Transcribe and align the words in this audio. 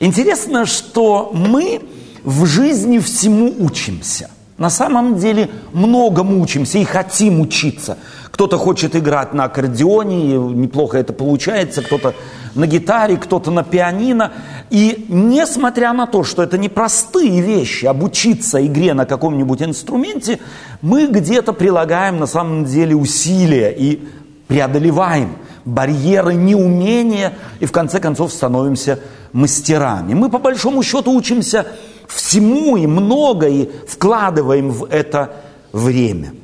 Интересно, 0.00 0.64
что 0.64 1.32
мы 1.34 1.80
в 2.22 2.46
жизни 2.46 2.98
всему 2.98 3.52
учимся. 3.58 4.30
На 4.56 4.70
самом 4.70 5.18
деле 5.18 5.50
многому 5.72 6.40
учимся 6.40 6.78
и 6.78 6.84
хотим 6.84 7.40
учиться. 7.40 7.98
Кто-то 8.30 8.58
хочет 8.58 8.94
играть 8.94 9.32
на 9.32 9.44
аккордеоне, 9.44 10.36
неплохо 10.36 10.98
это 10.98 11.12
получается, 11.12 11.82
кто-то 11.82 12.14
на 12.54 12.66
гитаре, 12.66 13.16
кто-то 13.16 13.50
на 13.50 13.64
пианино. 13.64 14.32
И 14.70 15.06
несмотря 15.08 15.92
на 15.92 16.06
то, 16.06 16.22
что 16.22 16.42
это 16.42 16.58
непростые 16.58 17.40
вещи, 17.40 17.86
обучиться 17.86 18.64
игре 18.64 18.94
на 18.94 19.06
каком-нибудь 19.06 19.62
инструменте, 19.62 20.38
мы 20.82 21.06
где-то 21.06 21.52
прилагаем 21.52 22.18
на 22.18 22.26
самом 22.26 22.64
деле 22.64 22.94
усилия 22.94 23.70
и 23.70 24.06
преодолеваем 24.46 25.36
барьеры 25.64 26.34
неумения 26.34 27.34
и 27.60 27.66
в 27.66 27.72
конце 27.72 28.00
концов 28.00 28.32
становимся 28.32 28.98
мастерами. 29.32 30.14
Мы 30.14 30.28
по 30.30 30.38
большому 30.38 30.82
счету 30.82 31.12
учимся 31.12 31.66
всему 32.08 32.76
и 32.76 32.86
много 32.86 33.48
и 33.48 33.68
вкладываем 33.86 34.70
в 34.70 34.84
это 34.84 35.36
время. 35.72 36.34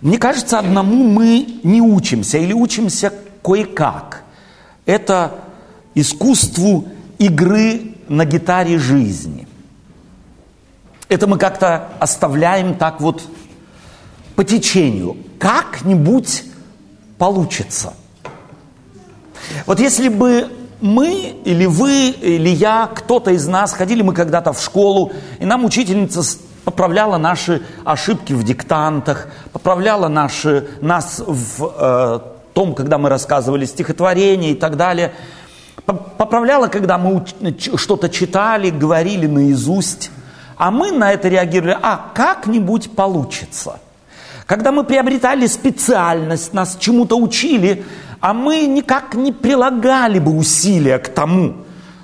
Мне 0.00 0.18
кажется, 0.18 0.58
одному 0.58 1.08
мы 1.08 1.60
не 1.62 1.80
учимся 1.80 2.38
или 2.38 2.52
учимся 2.52 3.12
кое-как. 3.42 4.24
Это 4.84 5.34
искусству 5.94 6.86
игры 7.18 7.94
на 8.08 8.24
гитаре 8.24 8.78
жизни. 8.78 9.48
Это 11.08 11.26
мы 11.26 11.38
как-то 11.38 11.88
оставляем 12.00 12.74
так 12.74 13.00
вот 13.00 13.22
по 14.34 14.44
течению. 14.44 15.16
Как-нибудь 15.38 16.44
получится. 17.18 17.94
Вот 19.66 19.80
если 19.80 20.08
бы 20.08 20.50
мы 20.86 21.36
или 21.44 21.66
вы, 21.66 22.10
или 22.10 22.48
я, 22.48 22.88
кто-то 22.94 23.30
из 23.32 23.46
нас, 23.46 23.72
ходили 23.72 24.02
мы 24.02 24.14
когда-то 24.14 24.52
в 24.52 24.62
школу, 24.62 25.12
и 25.38 25.44
нам 25.44 25.64
учительница 25.64 26.22
поправляла 26.64 27.18
наши 27.18 27.62
ошибки 27.84 28.32
в 28.32 28.42
диктантах, 28.42 29.28
поправляла 29.52 30.08
наши, 30.08 30.68
нас 30.80 31.22
в 31.26 31.72
э, 31.78 32.20
том, 32.54 32.74
когда 32.74 32.98
мы 32.98 33.08
рассказывали 33.08 33.66
стихотворения 33.66 34.52
и 34.52 34.54
так 34.54 34.76
далее, 34.76 35.12
поправляла, 35.84 36.68
когда 36.68 36.98
мы 36.98 37.24
что-то 37.76 38.08
читали, 38.08 38.70
говорили 38.70 39.26
наизусть, 39.26 40.10
а 40.56 40.70
мы 40.70 40.90
на 40.90 41.12
это 41.12 41.28
реагировали, 41.28 41.78
а 41.80 42.10
как-нибудь 42.14 42.90
получится. 42.96 43.78
Когда 44.46 44.72
мы 44.72 44.84
приобретали 44.84 45.46
специальность, 45.46 46.52
нас 46.52 46.76
чему-то 46.78 47.18
учили, 47.18 47.84
а 48.20 48.34
мы 48.34 48.66
никак 48.66 49.14
не 49.14 49.32
прилагали 49.32 50.18
бы 50.18 50.36
усилия 50.36 50.98
к 50.98 51.08
тому, 51.08 51.56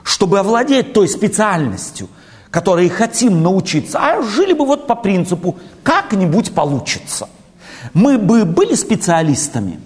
чтобы 0.02 0.38
овладеть 0.38 0.92
той 0.92 1.08
специальностью, 1.08 2.08
которой 2.50 2.88
хотим 2.88 3.42
научиться, 3.42 3.98
а 3.98 4.22
жили 4.22 4.52
бы 4.52 4.66
вот 4.66 4.86
по 4.86 4.94
принципу 4.94 5.58
«как-нибудь 5.82 6.54
получится». 6.54 7.28
Мы 7.94 8.16
бы 8.18 8.44
были 8.44 8.74
специалистами? 8.74 9.80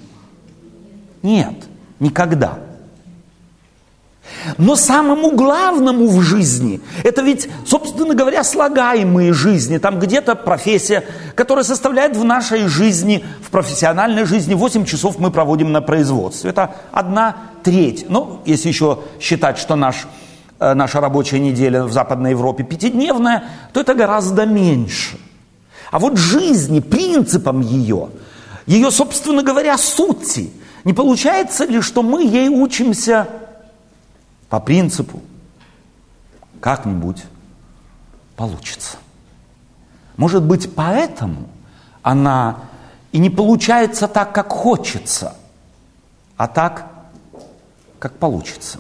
Нет, 1.23 1.55
никогда. 1.99 2.59
Но 4.59 4.77
самому 4.77 5.33
главному 5.33 6.09
в 6.09 6.21
жизни, 6.21 6.81
это 7.05 7.23
ведь, 7.23 7.49
собственно 7.67 8.15
говоря, 8.15 8.45
слагаемые 8.45 9.33
жизни, 9.33 9.79
там 9.79 9.99
где-то 9.99 10.35
профессия, 10.35 11.05
которая 11.37 11.65
составляет 11.65 12.17
в 12.17 12.25
нашей 12.25 12.67
жизни, 12.67 13.25
в 13.43 13.51
профессиональной 13.51 14.25
жизни 14.25 14.55
8 14.55 14.87
часов 14.87 15.19
мы 15.19 15.31
проводим 15.31 15.71
на 15.71 15.83
производстве. 15.83 16.51
Это 16.51 16.75
одна 16.91 17.37
треть. 17.63 18.07
Ну, 18.09 18.41
если 18.47 18.69
еще 18.69 19.01
считать, 19.21 19.59
что 19.59 19.77
наш, 19.77 20.07
э, 20.59 20.73
наша 20.73 21.01
рабочая 21.01 21.39
неделя 21.39 21.85
в 21.85 21.93
Западной 21.93 22.31
Европе 22.31 22.65
пятидневная, 22.65 23.45
то 23.75 23.81
это 23.81 23.95
гораздо 23.95 24.47
меньше. 24.47 25.19
А 25.91 25.99
вот 25.99 26.17
жизни, 26.17 26.81
принципам 26.81 27.61
ее, 27.61 28.09
ее, 28.65 28.91
собственно 28.91 29.43
говоря, 29.43 29.77
сути, 29.77 30.51
не 30.85 30.95
получается 30.95 31.67
ли, 31.67 31.83
что 31.83 32.03
мы 32.03 32.25
ей 32.25 32.49
учимся 32.49 33.29
по 34.49 34.59
принципу 34.59 35.21
как-нибудь 36.61 37.25
получится. 38.37 38.97
Может 40.17 40.43
быть, 40.43 40.75
поэтому 40.75 41.49
она 42.03 42.57
и 43.13 43.19
не 43.19 43.31
получается 43.31 44.09
так, 44.09 44.33
как 44.33 44.51
хочется, 44.51 45.35
а 46.37 46.47
так, 46.47 46.87
как 47.99 48.13
получится. 48.19 48.79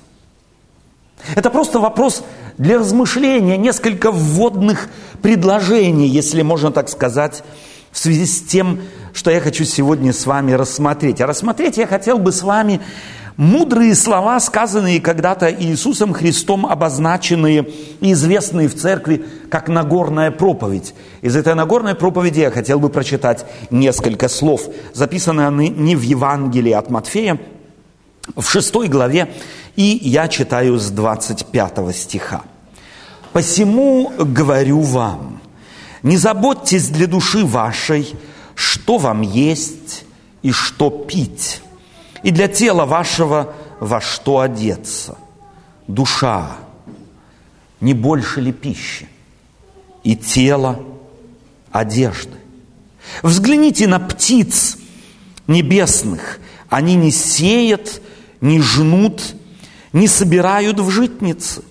Это 1.35 1.51
просто 1.51 1.81
вопрос 1.81 2.23
для 2.59 2.79
размышления, 2.79 3.57
несколько 3.57 4.11
вводных 4.11 4.89
предложений, 5.23 6.09
если 6.09 6.43
можно 6.43 6.71
так 6.71 6.89
сказать, 6.89 7.43
в 7.91 7.99
связи 7.99 8.27
с 8.27 8.43
тем, 8.43 8.83
что 9.13 9.31
я 9.31 9.41
хочу 9.41 9.65
сегодня 9.65 10.13
с 10.13 10.27
вами 10.27 10.53
рассмотреть. 10.53 11.21
А 11.21 11.27
рассмотреть 11.27 11.79
я 11.79 11.87
хотел 11.87 12.19
бы 12.19 12.33
с 12.33 12.43
вами 12.43 12.81
Мудрые 13.37 13.95
слова, 13.95 14.41
сказанные 14.41 14.99
когда-то 14.99 15.53
Иисусом 15.53 16.15
Христом, 16.15 16.65
обозначенные 16.65 17.69
и 18.01 18.13
известные 18.13 18.67
в 18.67 18.75
церкви 18.75 19.27
как 19.51 19.69
Нагорная 19.69 20.31
проповедь. 20.31 20.95
Из 21.21 21.37
этой 21.37 21.55
Нагорной 21.55 21.95
проповеди 21.95 22.41
я 22.41 22.51
хотел 22.51 22.79
бы 22.79 22.89
прочитать 22.89 23.45
несколько 23.71 24.31
слов. 24.31 24.63
Записаны 24.95 25.47
они 25.47 25.69
не 25.69 25.97
в 25.97 26.01
Евангелии 26.01 26.73
от 26.73 26.89
Матфея, 26.89 27.39
в 28.35 28.49
шестой 28.49 28.89
главе, 28.89 29.31
и 29.77 29.99
я 30.03 30.29
читаю 30.29 30.79
с 30.79 30.89
25 30.89 31.95
стиха. 31.95 32.43
«Посему 33.35 34.13
говорю 34.19 34.81
вам, 34.81 35.43
не 36.03 36.17
заботьтесь 36.17 36.89
для 36.89 37.07
души 37.07 37.45
вашей, 37.45 38.15
что 38.55 38.97
вам 38.97 39.21
есть 39.21 40.07
и 40.41 40.53
что 40.53 40.89
пить» 40.89 41.61
и 42.23 42.31
для 42.31 42.49
тела 42.49 42.85
вашего 42.85 43.55
во 43.81 44.01
что 44.01 44.41
одеться. 44.41 45.19
Душа, 45.87 46.57
не 47.81 47.95
больше 47.95 48.41
ли 48.41 48.53
пищи? 48.53 49.09
И 50.03 50.17
тело 50.17 50.83
одежды. 51.71 52.37
Взгляните 53.23 53.87
на 53.87 53.99
птиц 53.99 54.79
небесных. 55.47 56.41
Они 56.69 56.95
не 56.95 57.11
сеют, 57.11 58.01
не 58.41 58.61
жнут, 58.61 59.23
не 59.93 60.09
собирают 60.09 60.81
в 60.81 60.91
житницы. 60.91 61.63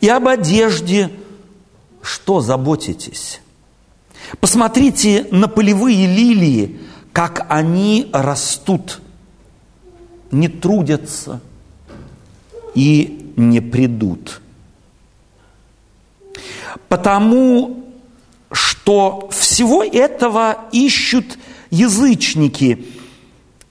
И 0.00 0.08
об 0.08 0.28
одежде 0.28 1.10
что 2.02 2.40
заботитесь? 2.40 3.40
Посмотрите 4.40 5.26
на 5.30 5.48
полевые 5.48 6.06
лилии, 6.06 6.80
как 7.12 7.46
они 7.48 8.08
растут– 8.12 9.00
не 10.34 10.48
трудятся 10.48 11.40
и 12.74 13.32
не 13.36 13.60
придут. 13.60 14.40
Потому 16.88 17.84
что 18.50 19.28
всего 19.30 19.84
этого 19.84 20.58
ищут 20.72 21.38
язычники, 21.70 22.86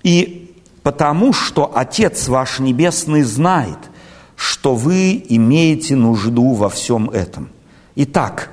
и 0.03 0.55
потому 0.83 1.33
что 1.33 1.71
Отец 1.75 2.27
ваш 2.29 2.59
Небесный 2.59 3.23
знает, 3.23 3.77
что 4.35 4.75
вы 4.75 5.23
имеете 5.29 5.95
нужду 5.95 6.53
во 6.53 6.69
всем 6.69 7.09
этом. 7.09 7.49
Итак, 7.95 8.51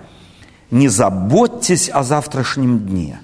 не 0.70 0.88
заботьтесь 0.88 1.88
о 1.88 2.02
завтрашнем 2.02 2.80
дне, 2.80 3.20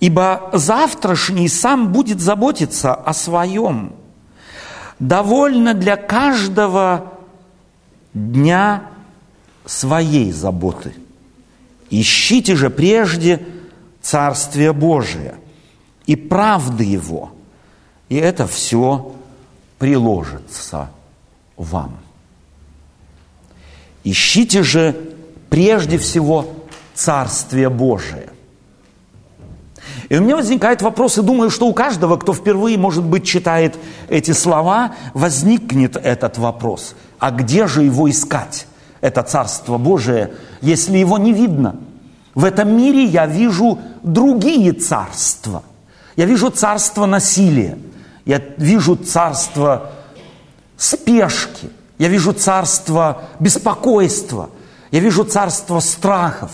ибо 0.00 0.50
завтрашний 0.52 1.48
сам 1.48 1.92
будет 1.92 2.20
заботиться 2.20 2.92
о 2.92 3.14
своем– 3.14 3.94
довольно 5.02 5.74
для 5.74 5.96
каждого 5.96 7.12
дня 8.14 8.84
своей 9.66 10.30
заботы. 10.30 10.94
Ищите 11.90 12.54
же 12.54 12.70
прежде 12.70 13.44
Царствие 14.00 14.72
Божие 14.72 15.34
и 16.06 16.14
правды 16.14 16.84
Его, 16.84 17.32
и 18.08 18.16
это 18.16 18.46
все 18.46 19.12
приложится 19.78 20.90
вам. 21.56 21.98
Ищите 24.04 24.62
же 24.62 25.14
прежде 25.50 25.98
всего 25.98 26.46
Царствие 26.94 27.70
Божие. 27.70 28.28
И 30.12 30.16
у 30.18 30.20
меня 30.20 30.36
возникает 30.36 30.82
вопрос, 30.82 31.16
и 31.16 31.22
думаю, 31.22 31.48
что 31.48 31.66
у 31.66 31.72
каждого, 31.72 32.18
кто 32.18 32.34
впервые, 32.34 32.76
может 32.76 33.02
быть, 33.02 33.24
читает 33.24 33.78
эти 34.10 34.32
слова, 34.32 34.92
возникнет 35.14 35.96
этот 35.96 36.36
вопрос. 36.36 36.94
А 37.18 37.30
где 37.30 37.66
же 37.66 37.82
его 37.82 38.10
искать, 38.10 38.66
это 39.00 39.22
Царство 39.22 39.78
Божие, 39.78 40.34
если 40.60 40.98
его 40.98 41.16
не 41.16 41.32
видно? 41.32 41.76
В 42.34 42.44
этом 42.44 42.76
мире 42.76 43.04
я 43.04 43.24
вижу 43.24 43.78
другие 44.02 44.72
царства. 44.72 45.62
Я 46.14 46.26
вижу 46.26 46.50
царство 46.50 47.06
насилия. 47.06 47.78
Я 48.26 48.42
вижу 48.58 48.96
царство 48.96 49.92
спешки. 50.76 51.70
Я 51.96 52.08
вижу 52.08 52.34
царство 52.34 53.22
беспокойства. 53.40 54.50
Я 54.90 55.00
вижу 55.00 55.24
царство 55.24 55.80
страхов. 55.80 56.50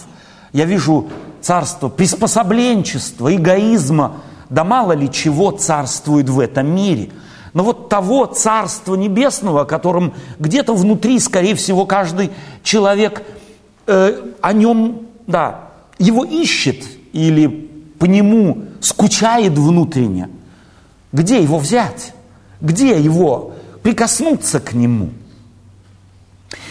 Я 0.53 0.65
вижу 0.65 1.09
царство 1.41 1.89
приспособленчества, 1.89 3.35
эгоизма. 3.35 4.23
Да 4.51 4.65
мало 4.65 4.93
ли 4.93 5.11
чего 5.11 5.51
царствует 5.51 6.29
в 6.29 6.41
этом 6.41 6.75
мире. 6.75 7.11
Но 7.55 7.65
вот 7.65 7.89
того 7.89 8.27
Царства 8.27 8.95
Небесного, 8.95 9.63
о 9.63 9.65
котором 9.65 10.15
где-то 10.39 10.75
внутри, 10.75 11.19
скорее 11.19 11.55
всего, 11.55 11.87
каждый 11.87 12.31
человек 12.63 13.23
э, 13.87 14.33
о 14.41 14.53
нем, 14.53 15.07
да, 15.27 15.71
его 15.99 16.25
ищет 16.25 16.85
или 17.13 17.69
по 17.99 18.05
нему 18.05 18.65
скучает 18.81 19.53
внутренне. 19.59 20.29
Где 21.13 21.43
его 21.43 21.59
взять? 21.59 22.13
Где 22.61 23.01
его 23.01 23.55
прикоснуться 23.83 24.61
к 24.61 24.73
нему? 24.75 25.11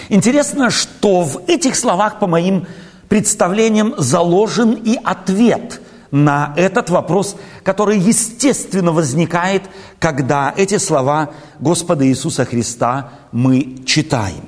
Интересно, 0.09 0.69
что 0.69 1.21
в 1.21 1.41
этих 1.47 1.75
словах, 1.75 2.19
по 2.19 2.27
моим 2.27 2.65
представлениям, 3.09 3.95
заложен 3.97 4.73
и 4.73 4.97
ответ 5.03 5.81
на 6.11 6.53
этот 6.55 6.89
вопрос, 6.89 7.35
который 7.63 7.99
естественно 7.99 8.91
возникает, 8.91 9.63
когда 9.99 10.53
эти 10.55 10.77
слова 10.77 11.31
Господа 11.59 12.07
Иисуса 12.07 12.45
Христа 12.45 13.11
мы 13.31 13.77
читаем. 13.85 14.45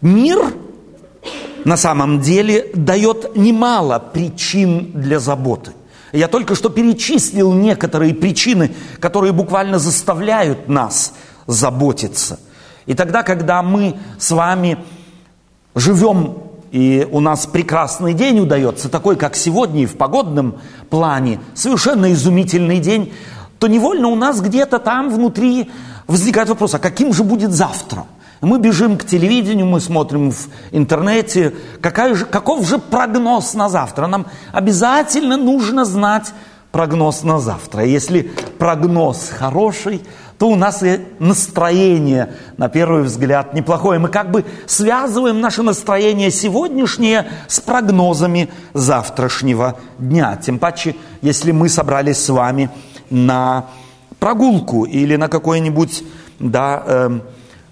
Мир 0.00 0.54
на 1.64 1.76
самом 1.76 2.20
деле 2.20 2.70
дает 2.74 3.36
немало 3.36 3.98
причин 4.00 4.90
для 4.94 5.20
заботы. 5.20 5.72
Я 6.12 6.28
только 6.28 6.54
что 6.54 6.68
перечислил 6.68 7.52
некоторые 7.52 8.14
причины, 8.14 8.74
которые 9.00 9.32
буквально 9.32 9.78
заставляют 9.78 10.68
нас 10.68 11.14
заботиться. 11.46 12.38
И 12.86 12.94
тогда, 12.94 13.22
когда 13.22 13.62
мы 13.62 13.96
с 14.18 14.30
вами 14.32 14.78
живем, 15.74 16.51
и 16.72 17.06
у 17.10 17.20
нас 17.20 17.46
прекрасный 17.46 18.14
день 18.14 18.40
удается, 18.40 18.88
такой, 18.88 19.14
как 19.14 19.36
сегодня, 19.36 19.82
и 19.82 19.86
в 19.86 19.96
погодном 19.96 20.56
плане, 20.90 21.38
совершенно 21.54 22.12
изумительный 22.12 22.80
день, 22.80 23.12
то 23.60 23.68
невольно 23.68 24.08
у 24.08 24.16
нас 24.16 24.40
где-то 24.40 24.80
там 24.80 25.08
внутри 25.08 25.70
возникает 26.08 26.48
вопрос, 26.48 26.74
а 26.74 26.80
каким 26.80 27.12
же 27.12 27.22
будет 27.22 27.52
завтра– 27.52 28.06
мы 28.42 28.58
бежим 28.58 28.98
к 28.98 29.04
телевидению, 29.04 29.66
мы 29.66 29.80
смотрим 29.80 30.32
в 30.32 30.48
интернете, 30.72 31.54
какая 31.80 32.16
же, 32.16 32.26
каков 32.26 32.66
же 32.66 32.78
прогноз 32.78 33.54
на 33.54 33.68
завтра. 33.68 34.08
Нам 34.08 34.26
обязательно 34.52 35.36
нужно 35.36 35.84
знать 35.84 36.34
прогноз 36.72 37.22
на 37.22 37.38
завтра. 37.38 37.84
Если 37.84 38.32
прогноз 38.58 39.30
хороший, 39.30 40.02
то 40.38 40.48
у 40.48 40.56
нас 40.56 40.82
и 40.82 41.00
настроение, 41.18 42.34
на 42.56 42.68
первый 42.68 43.02
взгляд, 43.02 43.54
неплохое. 43.54 43.98
Мы 43.98 44.08
как 44.08 44.30
бы 44.30 44.44
связываем 44.66 45.40
наше 45.40 45.62
настроение 45.62 46.30
сегодняшнее 46.30 47.26
с 47.48 47.60
прогнозами 47.60 48.48
завтрашнего 48.74 49.78
дня. 49.98 50.36
Тем 50.36 50.58
паче, 50.58 50.96
если 51.20 51.52
мы 51.52 51.68
собрались 51.68 52.18
с 52.18 52.28
вами 52.28 52.70
на 53.10 53.66
прогулку 54.18 54.84
или 54.84 55.16
на 55.16 55.28
какой-нибудь 55.28 56.04
да, 56.38 56.82
э, 56.86 57.20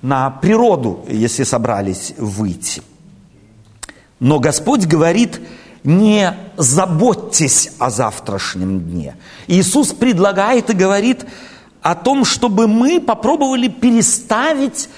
на 0.02 0.30
природу, 0.30 1.04
если 1.08 1.44
собрались 1.44 2.14
выйти. 2.16 2.82
Но 4.18 4.38
Господь 4.38 4.86
говорит, 4.86 5.40
не 5.82 6.34
заботьтесь 6.56 7.72
о 7.78 7.90
завтрашнем 7.90 8.80
дне. 8.80 9.16
Иисус 9.46 9.88
предлагает 9.92 10.70
и 10.70 10.74
говорит 10.74 11.24
о 11.82 11.94
том, 11.94 12.25
чтобы 12.25 12.67
мы 12.69 13.00
попробовали 13.00 13.69
переставить 13.69 14.88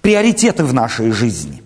приоритеты 0.00 0.64
в 0.64 0.72
нашей 0.72 1.10
жизни. 1.10 1.62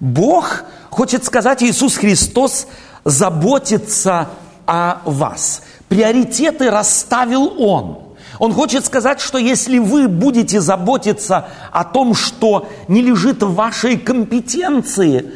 Бог, 0.00 0.64
хочет 0.90 1.24
сказать 1.24 1.62
Иисус 1.62 1.96
Христос, 1.96 2.66
заботится 3.04 4.30
о 4.66 5.00
вас. 5.04 5.62
Приоритеты 5.88 6.70
расставил 6.70 7.54
Он– 7.58 7.98
он 8.38 8.52
хочет 8.52 8.86
сказать, 8.86 9.20
что 9.20 9.38
если 9.38 9.78
вы 9.78 10.08
будете 10.08 10.60
заботиться 10.60 11.48
о 11.72 11.84
том, 11.84 12.14
что 12.14 12.68
не 12.86 13.02
лежит 13.02 13.42
в 13.42 13.54
вашей 13.54 13.98
компетенции, 13.98 15.32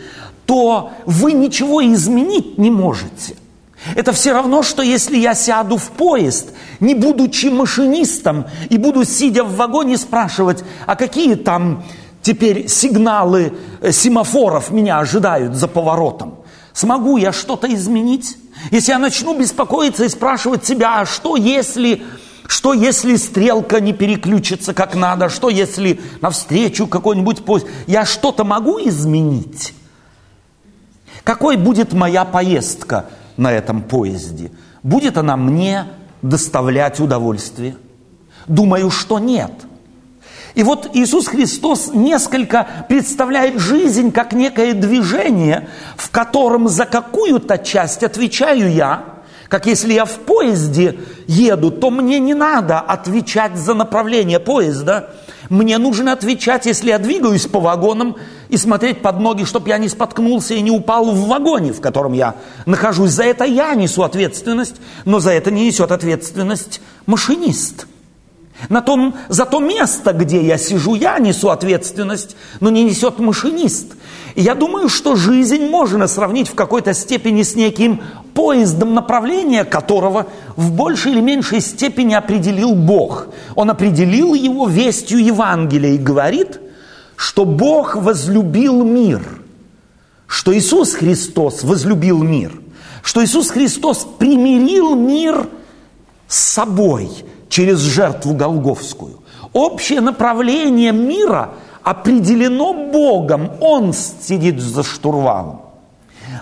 то 0.47 0.93
вы 1.07 1.33
ничего 1.33 1.85
изменить 1.85 2.59
не 2.59 2.71
можете. 2.71 3.37
Это 3.96 4.12
все 4.12 4.32
равно, 4.32 4.62
что 4.62 4.82
если 4.82 5.17
я 5.17 5.34
сяду 5.34 5.76
в 5.76 5.90
поезд, 5.90 6.50
не 6.81 6.94
будучи 6.94 7.46
машинистом, 7.46 8.46
и 8.70 8.79
буду, 8.79 9.05
сидя 9.05 9.44
в 9.44 9.56
вагоне, 9.56 9.96
спрашивать, 9.99 10.62
а 10.87 10.94
какие 10.94 11.34
там 11.34 11.84
теперь 12.23 12.69
сигналы 12.69 13.55
э, 13.81 13.93
семафоров 13.93 14.70
меня 14.70 14.99
ожидают 14.99 15.55
за 15.55 15.67
поворотом. 15.67 16.37
Смогу 16.73 17.17
я 17.17 17.32
что-то 17.32 17.73
изменить? 17.75 18.37
Если 18.70 18.93
я 18.93 18.99
начну 18.99 19.38
беспокоиться 19.38 20.05
и 20.05 20.08
спрашивать 20.08 20.64
себя, 20.64 21.00
а 21.00 21.06
что 21.06 21.37
если 21.37 22.02
что 22.46 22.75
если 22.75 23.17
стрелка 23.17 23.81
не 23.81 23.93
переключится 23.93 24.75
как 24.75 24.94
надо? 24.94 25.28
Что 25.28 25.49
если 25.49 26.00
навстречу 26.20 26.87
какой-нибудь 26.87 27.44
поезд? 27.44 27.67
Я 27.87 28.05
что-то 28.05 28.44
могу 28.44 28.78
изменить? 28.81 29.75
Какой 31.25 31.56
будет 31.56 31.93
моя 31.93 32.25
поездка 32.25 33.06
на 33.43 33.53
этом 33.53 33.83
поезде? 33.83 34.50
Будет 34.83 35.19
она 35.19 35.37
мне 35.37 35.85
доставлять 36.23 37.00
удовольствие? 37.00 37.77
Думаю, 38.47 38.91
что 38.91 39.19
нет. 39.19 39.53
И 40.55 40.62
вот 40.62 40.91
Иисус 40.93 41.29
Христос 41.29 41.91
несколько 41.94 42.67
представляет 42.89 43.59
жизнь 43.59 44.12
как 44.12 44.33
некое 44.33 44.75
движение, 44.75 45.69
в 45.97 46.11
котором 46.11 46.69
за 46.69 46.85
какую-то 46.85 47.59
часть 47.59 48.03
отвечаю 48.03 48.71
я, 48.71 49.05
как 49.49 49.67
если 49.67 49.93
я 49.93 50.05
в 50.05 50.19
поезде 50.21 50.99
еду, 51.27 51.71
то 51.71 51.91
мне 51.91 52.19
не 52.19 52.35
надо 52.35 52.81
отвечать 52.81 53.56
за 53.56 53.75
направление 53.75 54.41
поезда. 54.41 55.11
Мне 55.52 55.76
нужно 55.76 56.14
отвечать, 56.14 56.64
если 56.64 56.88
я 56.88 56.99
двигаюсь 56.99 57.44
по 57.44 57.60
вагонам 57.60 58.16
и 58.49 58.56
смотреть 58.56 59.02
под 59.02 59.20
ноги, 59.20 59.44
чтобы 59.44 59.69
я 59.69 59.76
не 59.76 59.90
споткнулся 59.90 60.54
и 60.54 60.62
не 60.62 60.70
упал 60.70 61.10
в 61.10 61.28
вагоне, 61.28 61.75
в 61.75 61.82
котором 61.82 62.14
я 62.14 62.37
нахожусь. 62.64 63.10
За 63.10 63.25
это 63.25 63.44
я 63.44 63.75
несу 63.75 64.02
ответственность, 64.02 64.76
но 65.04 65.20
за 65.20 65.32
это 65.32 65.50
не 65.50 65.66
несет 65.66 65.93
ответственность 65.93 66.81
машинист. 67.04 67.87
На 68.70 68.81
том, 68.81 69.14
за 69.28 69.44
то 69.44 69.60
место, 69.60 70.14
где 70.14 70.43
я 70.43 70.56
сижу, 70.56 70.94
я 70.94 71.19
несу 71.19 71.50
ответственность, 71.50 72.34
но 72.60 72.70
не 72.70 72.82
несет 72.82 73.19
машинист. 73.19 73.93
И 74.34 74.43
я 74.43 74.55
думаю, 74.55 74.88
что 74.88 75.14
жизнь 75.14 75.66
можно 75.66 76.07
сравнить 76.07 76.49
в 76.49 76.54
какой-то 76.54 76.95
степени 76.95 77.42
с 77.42 77.54
неким 77.54 78.00
поездом 78.35 78.95
направления, 78.95 79.64
которого 79.64 80.26
в 80.57 80.73
большей 80.73 81.12
или 81.12 81.21
меньшей 81.21 81.61
степени 81.61 82.14
определил 82.14 82.75
Бог. 82.75 83.28
Он 83.57 83.71
определил 83.71 84.35
его 84.35 84.68
вестью 84.68 85.23
Евангелия 85.23 85.92
и 85.92 85.99
говорит, 85.99 86.61
что 87.16 87.45
Бог 87.45 87.95
возлюбил 87.95 88.85
мир, 88.85 89.23
что 90.26 90.57
Иисус 90.57 90.95
Христос 90.95 91.62
возлюбил 91.62 92.23
мир, 92.23 92.52
что 93.02 93.23
Иисус 93.23 93.50
Христос 93.50 94.07
примирил 94.18 94.95
мир 94.95 95.47
с 96.26 96.38
собой 96.38 97.11
через 97.50 97.80
жертву 97.80 98.35
Голговскую. 98.35 99.23
Общее 99.52 100.00
направление 100.00 100.92
мира– 100.92 101.50
определено 101.85 102.73
Богом, 102.73 103.51
Он 103.61 103.93
сидит 103.93 104.61
за 104.61 104.83
штурвалом. 104.83 105.62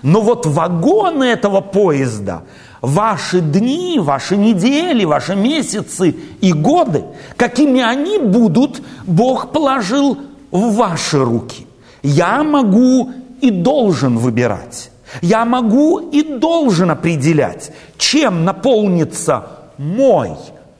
Но 0.03 0.21
вот 0.21 0.47
вагоны 0.47 1.25
этого 1.25 1.61
поезда, 1.61 2.43
ваши 2.81 3.41
дни, 3.41 3.99
ваши 3.99 4.37
недели, 4.37 5.05
ваши 5.05 5.35
месяцы 5.35 6.15
и 6.41 6.53
годы, 6.53 7.05
какими 7.37 7.81
они 7.81 8.19
будут, 8.19 8.83
Бог 9.07 9.53
положил 9.53 10.19
в 10.51 10.75
ваши 10.75 11.23
руки. 11.23 11.67
Я 12.03 12.43
могу 12.43 13.11
и 13.41 13.51
должен 13.51 14.19
выбирать. 14.19 14.91
Я 15.23 15.45
могу 15.45 15.99
и 15.99 16.23
должен 16.23 16.91
определять, 16.91 17.73
чем 17.99 18.45
наполнится 18.45 19.47
мой 19.77 20.31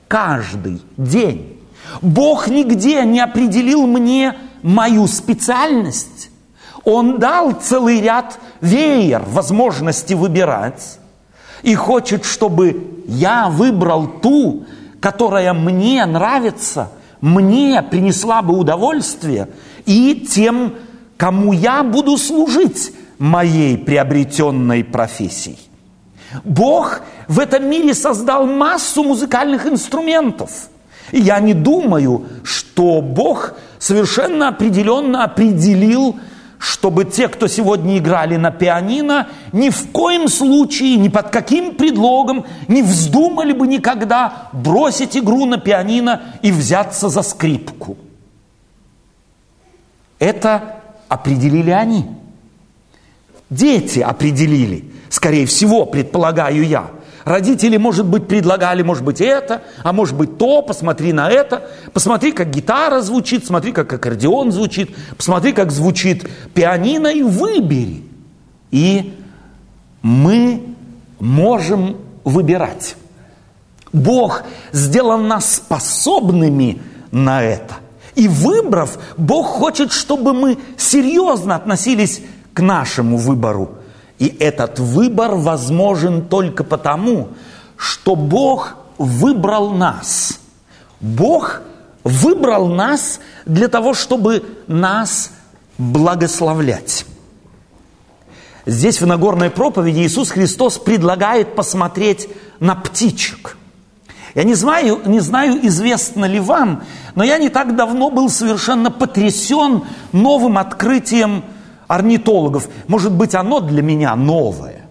каждый 0.07 0.81
день. 0.97 1.59
Бог 2.01 2.49
нигде 2.49 3.05
не 3.05 3.21
определил 3.21 3.87
мне 3.87 4.37
мою 4.63 5.07
специальность, 5.07 6.31
Он 6.85 7.19
дал 7.19 7.53
целый 7.53 8.01
ряд 8.01 8.39
веер 8.61 9.23
возможности 9.27 10.15
выбирать 10.15 10.99
и 11.63 11.75
хочет, 11.75 12.25
чтобы 12.25 13.03
я 13.07 13.49
выбрал 13.49 14.07
ту, 14.07 14.65
которая 15.01 15.53
мне 15.53 16.05
нравится, 16.07 16.91
мне 17.21 17.83
принесла 17.83 18.43
бы 18.43 18.57
удовольствие, 18.57 19.49
и 19.87 20.27
тем, 20.31 20.75
кому 21.17 21.53
я 21.53 21.83
буду 21.83 22.17
служить 22.17 22.93
моей 23.19 23.77
приобретенной 23.77 24.85
профессией. 24.85 25.59
Бог 26.45 27.01
в 27.29 27.41
этом 27.41 27.69
мире 27.69 27.95
создал 27.95 28.47
массу 28.47 29.03
музыкальных 29.03 29.67
инструментов. 29.67 30.69
И 31.13 31.21
я 31.21 31.41
не 31.41 31.55
думаю, 31.55 32.27
что 32.45 33.01
Бог 33.01 33.55
совершенно 33.81 34.49
определенно 34.49 35.25
определил, 35.25 36.21
чтобы 36.59 37.07
те, 37.07 37.27
кто 37.27 37.49
сегодня 37.49 37.99
играли 37.99 38.37
на 38.37 38.53
пианино, 38.53 39.29
ни 39.53 39.71
в 39.71 39.91
коем 39.91 40.29
случае, 40.29 40.97
ни 40.97 41.09
под 41.09 41.31
каким 41.31 41.75
предлогом 41.75 42.45
не 42.69 42.83
вздумали 42.83 43.53
бы 43.53 43.67
никогда 43.67 44.51
бросить 44.53 45.17
игру 45.17 45.47
на 45.47 45.57
пианино 45.59 46.21
и 46.43 46.53
взяться 46.53 47.09
за 47.09 47.23
скрипку. 47.23 47.97
Это 50.19 50.77
определили 51.09 51.71
они. 51.71 52.05
Дети 53.49 54.01
определили, 54.01 54.93
скорее 55.09 55.47
всего, 55.47 55.87
предполагаю 55.87 56.65
я– 56.65 56.91
Родители, 57.31 57.77
может 57.77 58.07
быть, 58.07 58.27
предлагали, 58.27 58.83
может 58.83 59.05
быть, 59.05 59.21
это, 59.21 59.63
а 59.85 59.93
может 59.93 60.17
быть, 60.17 60.37
то, 60.37 60.63
посмотри 60.63 61.13
на 61.13 61.31
это, 61.31 61.71
посмотри, 61.93 62.33
как 62.33 62.51
гитара 62.51 63.03
звучит, 63.03 63.47
смотри, 63.47 63.71
как 63.71 63.93
аккордеон 63.93 64.51
звучит, 64.51 64.97
посмотри, 65.17 65.53
как 65.53 65.71
звучит 65.71 66.29
пианино, 66.55 67.07
и 67.07 67.23
выбери. 67.23 68.03
И 68.73 69.17
мы 70.03 70.75
можем 71.21 71.99
выбирать. 72.25 72.97
Бог 73.93 74.43
сделал 74.73 75.19
нас 75.19 75.55
способными 75.55 76.83
на 77.13 77.45
это. 77.45 77.77
И 78.17 78.27
выбрав, 78.27 78.99
Бог 79.17 79.47
хочет, 79.47 79.93
чтобы 79.93 80.33
мы 80.33 80.59
серьезно 80.77 81.55
относились 81.55 82.23
к 82.55 82.61
нашему 82.61 83.19
выбору– 83.19 83.77
и 84.21 84.37
этот 84.39 84.79
выбор 84.79 85.35
возможен 85.35 86.23
только 86.29 86.63
потому, 86.63 87.29
что 87.77 88.15
Бог 88.15 88.77
выбрал 88.99 89.71
нас. 89.71 90.39
Бог 91.01 91.63
выбрал 92.05 92.69
нас 92.69 93.21
для 93.47 93.69
того, 93.69 93.95
чтобы 93.95 94.45
нас 94.67 95.33
благословлять. 95.79 97.07
Здесь 98.67 99.01
в 99.01 99.07
Нагорной 99.07 99.49
проповеди 99.49 100.01
Иисус 100.01 100.31
Христос 100.31 100.77
предлагает 100.77 101.57
посмотреть 101.57 102.29
на 102.61 102.75
птичек. 102.75 103.57
Я 104.35 104.45
не 104.45 104.55
знаю, 104.55 105.01
не 105.07 105.21
знаю, 105.21 105.67
известно 105.67 106.27
ли 106.27 106.41
вам, 106.41 106.85
но 107.15 107.25
я 107.25 107.39
не 107.39 107.49
так 107.49 107.75
давно 107.75 108.11
был 108.11 108.29
совершенно 108.29 108.91
потрясен 108.91 109.85
новым 110.13 110.59
открытием 110.59 111.43
орнитологов. 111.91 112.69
Может 112.87 113.13
быть, 113.13 113.35
оно 113.35 113.59
для 113.59 113.83
меня 113.83 114.15
новое. 114.15 114.83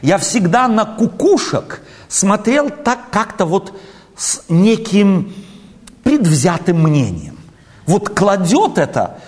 Я 0.00 0.18
всегда 0.18 0.68
на 0.68 0.84
кукушек 0.84 1.82
смотрел 2.08 2.70
так 2.70 3.10
как-то 3.10 3.46
вот 3.46 3.76
с 4.16 4.42
неким 4.48 5.34
предвзятым 6.04 6.80
мнением. 6.84 7.36
Вот 7.86 8.10
кладет 8.10 8.78
это 8.78 9.18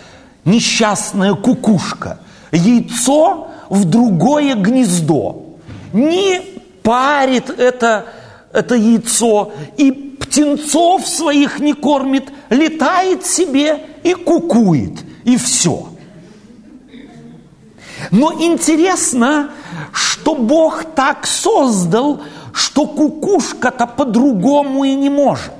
несчастная 0.44 1.34
кукушка 1.34 2.20
яйцо 2.52 3.48
в 3.68 3.84
другое 3.84 4.54
гнездо. 4.54 5.56
Не 5.92 6.40
парит 6.84 7.50
это, 7.50 8.06
это 8.52 8.76
яйцо 8.76 9.52
и 9.76 9.90
птенцов 9.90 11.04
своих 11.08 11.58
не 11.58 11.72
кормит, 11.72 12.30
летает 12.48 13.26
себе 13.26 13.80
и 14.04 14.14
кукует, 14.14 15.04
и 15.24 15.36
все– 15.36 15.88
но 18.10 18.32
интересно, 18.32 19.50
что 19.92 20.34
Бог 20.34 20.84
так 20.94 21.26
создал, 21.26 22.22
что 22.52 22.86
кукушка-то 22.86 23.86
по-другому 23.86 24.84
и 24.84 24.94
не 24.94 25.10
может. 25.10 25.52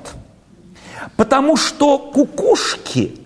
Потому 1.17 1.57
что 1.57 1.99
кукушки 1.99 3.17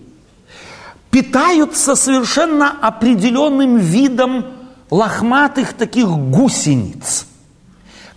питаются 1.09 1.95
совершенно 1.95 2.71
определенным 2.71 3.77
видом 3.77 4.45
лохматых 4.89 5.73
таких 5.73 6.07
гусениц, 6.07 7.25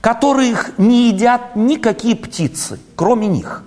которых 0.00 0.78
не 0.78 1.08
едят 1.08 1.56
никакие 1.56 2.14
птицы, 2.14 2.78
кроме 2.94 3.26
них. 3.26 3.64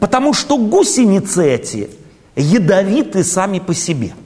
Потому 0.00 0.32
что 0.32 0.56
гусеницы 0.56 1.46
эти 1.46 1.90
ядовиты 2.34 3.22
сами 3.22 3.60
по 3.60 3.74
себе– 3.74 4.14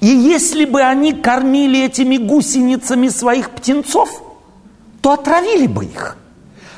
и 0.00 0.06
если 0.06 0.64
бы 0.64 0.82
они 0.82 1.12
кормили 1.12 1.84
этими 1.84 2.16
гусеницами 2.16 3.08
своих 3.08 3.50
птенцов, 3.50 4.22
то 5.00 5.12
отравили 5.12 5.66
бы 5.66 5.84
их. 5.84 6.16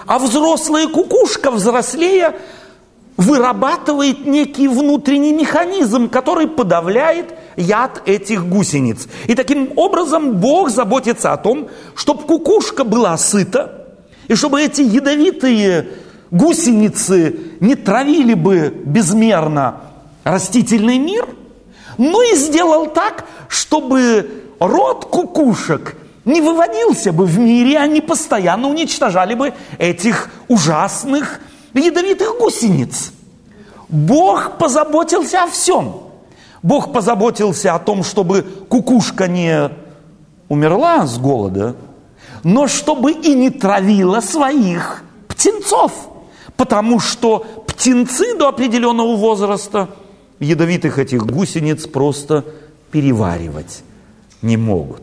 А 0.06 0.18
взрослая 0.18 0.88
кукушка, 0.88 1.50
взрослея, 1.50 2.36
вырабатывает 3.16 4.26
некий 4.26 4.68
внутренний 4.68 5.32
механизм, 5.32 6.08
который 6.08 6.46
подавляет 6.46 7.34
яд 7.56 8.02
этих 8.06 8.46
гусениц. 8.46 9.08
И 9.26 9.34
таким 9.34 9.72
образом 9.76 10.36
Бог 10.36 10.70
заботится 10.70 11.32
о 11.32 11.36
том, 11.36 11.68
чтобы 11.94 12.22
кукушка 12.22 12.84
была 12.84 13.16
сыта, 13.16 13.86
и 14.28 14.34
чтобы 14.34 14.62
эти 14.62 14.82
ядовитые 14.82 15.88
гусеницы 16.30 17.38
не 17.60 17.74
травили 17.74 18.34
бы 18.34 18.72
безмерно 18.84 19.80
растительный 20.24 20.98
мир– 20.98 21.26
ну 21.98 22.22
и 22.22 22.36
сделал 22.36 22.86
так, 22.86 23.26
чтобы 23.48 24.44
род 24.60 25.04
кукушек 25.04 25.96
не 26.24 26.40
выводился 26.40 27.12
бы 27.12 27.26
в 27.26 27.38
мире, 27.38 27.78
они 27.78 28.00
постоянно 28.00 28.68
уничтожали 28.68 29.34
бы 29.34 29.52
этих 29.78 30.30
ужасных 30.46 31.40
ядовитых 31.74 32.38
гусениц. 32.38 33.12
Бог 33.88 34.58
позаботился 34.58 35.42
о 35.42 35.48
всем. 35.48 36.02
Бог 36.62 36.92
позаботился 36.92 37.74
о 37.74 37.78
том, 37.78 38.04
чтобы 38.04 38.42
кукушка 38.68 39.26
не 39.26 39.70
умерла 40.48 41.06
с 41.06 41.18
голода, 41.18 41.76
но 42.44 42.68
чтобы 42.68 43.12
и 43.12 43.34
не 43.34 43.50
травила 43.50 44.20
своих 44.20 45.02
птенцов. 45.28 45.92
Потому 46.56 47.00
что 47.00 47.38
птенцы 47.66 48.36
до 48.36 48.48
определенного 48.48 49.16
возраста– 49.16 49.88
ядовитых 50.40 50.98
этих 50.98 51.24
гусениц 51.26 51.86
просто 51.86 52.44
переваривать 52.90 53.82
не 54.42 54.56
могут. 54.56 55.02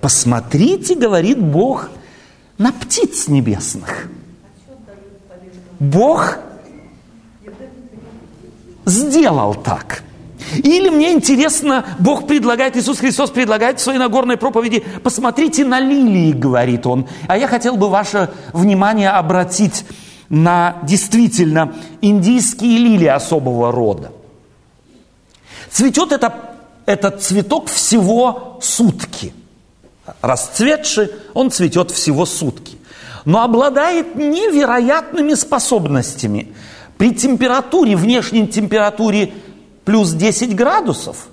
Посмотрите, 0.00 0.94
говорит 0.94 1.40
Бог, 1.40 1.90
на 2.58 2.72
птиц 2.72 3.28
небесных. 3.28 4.08
Бог 5.80 6.38
сделал 8.86 9.54
так. 9.54 10.02
Или 10.56 10.88
мне 10.88 11.12
интересно, 11.12 11.84
Бог 11.98 12.26
предлагает, 12.26 12.76
Иисус 12.76 12.98
Христос 12.98 13.30
предлагает 13.30 13.80
в 13.80 13.82
своей 13.82 13.98
Нагорной 13.98 14.36
проповеди, 14.36 14.84
посмотрите 15.02 15.64
на 15.64 15.80
лилии, 15.80 16.32
говорит 16.32 16.86
Он. 16.86 17.08
А 17.26 17.36
я 17.36 17.48
хотел 17.48 17.76
бы 17.76 17.88
ваше 17.88 18.30
внимание 18.52 19.10
обратить 19.10 19.84
на 20.28 20.76
действительно 20.82 21.74
индийские 22.00 22.78
лилии 22.78 23.06
особого 23.06 23.72
рода. 23.72 24.12
Цветет 25.74 26.12
это, 26.12 26.54
этот 26.86 27.20
цветок 27.20 27.66
всего 27.66 28.60
сутки. 28.62 29.34
Расцветший, 30.22 31.10
он 31.34 31.50
цветет 31.50 31.90
всего 31.90 32.26
сутки. 32.26 32.78
Но 33.24 33.42
обладает 33.42 34.14
невероятными 34.14 35.34
способностями. 35.34 36.54
При 36.96 37.12
температуре, 37.12 37.96
внешней 37.96 38.46
температуре 38.46 39.32
плюс 39.84 40.12
10 40.12 40.54
градусов, 40.54 41.26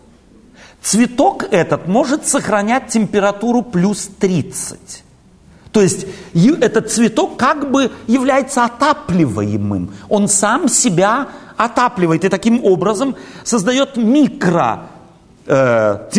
цветок 0.81 1.45
этот 1.51 1.87
может 1.87 2.25
сохранять 2.25 2.87
температуру 2.87 3.61
плюс 3.61 4.09
30. 4.19 5.03
То 5.71 5.81
есть 5.83 6.07
этот 6.33 6.91
цветок 6.91 7.37
как 7.37 7.69
бы 7.69 7.91
является 8.07 8.65
отапливаемым. 8.65 9.93
Он 10.09 10.27
сам 10.27 10.67
себя 10.67 11.27
отапливает 11.65 12.25
и 12.25 12.29
таким 12.29 12.63
образом 12.63 13.15
создает 13.43 13.97
микро 13.97 14.87
э, 15.45 16.09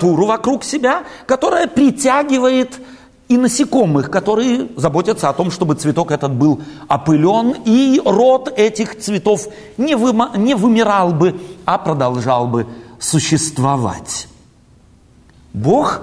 вокруг 0.00 0.64
себя, 0.64 1.02
которая 1.26 1.66
притягивает 1.66 2.80
и 3.28 3.36
насекомых, 3.36 4.10
которые 4.10 4.68
заботятся 4.76 5.28
о 5.28 5.32
том, 5.32 5.50
чтобы 5.50 5.74
цветок 5.74 6.10
этот 6.10 6.32
был 6.32 6.60
опылен, 6.88 7.56
и 7.64 8.00
род 8.04 8.52
этих 8.56 8.98
цветов 8.98 9.48
не, 9.78 9.94
выма, 9.96 10.32
не 10.36 10.54
вымирал 10.54 11.12
бы, 11.12 11.40
а 11.64 11.78
продолжал 11.78 12.46
бы 12.46 12.66
существовать. 13.00 14.28
Бог 15.52 16.02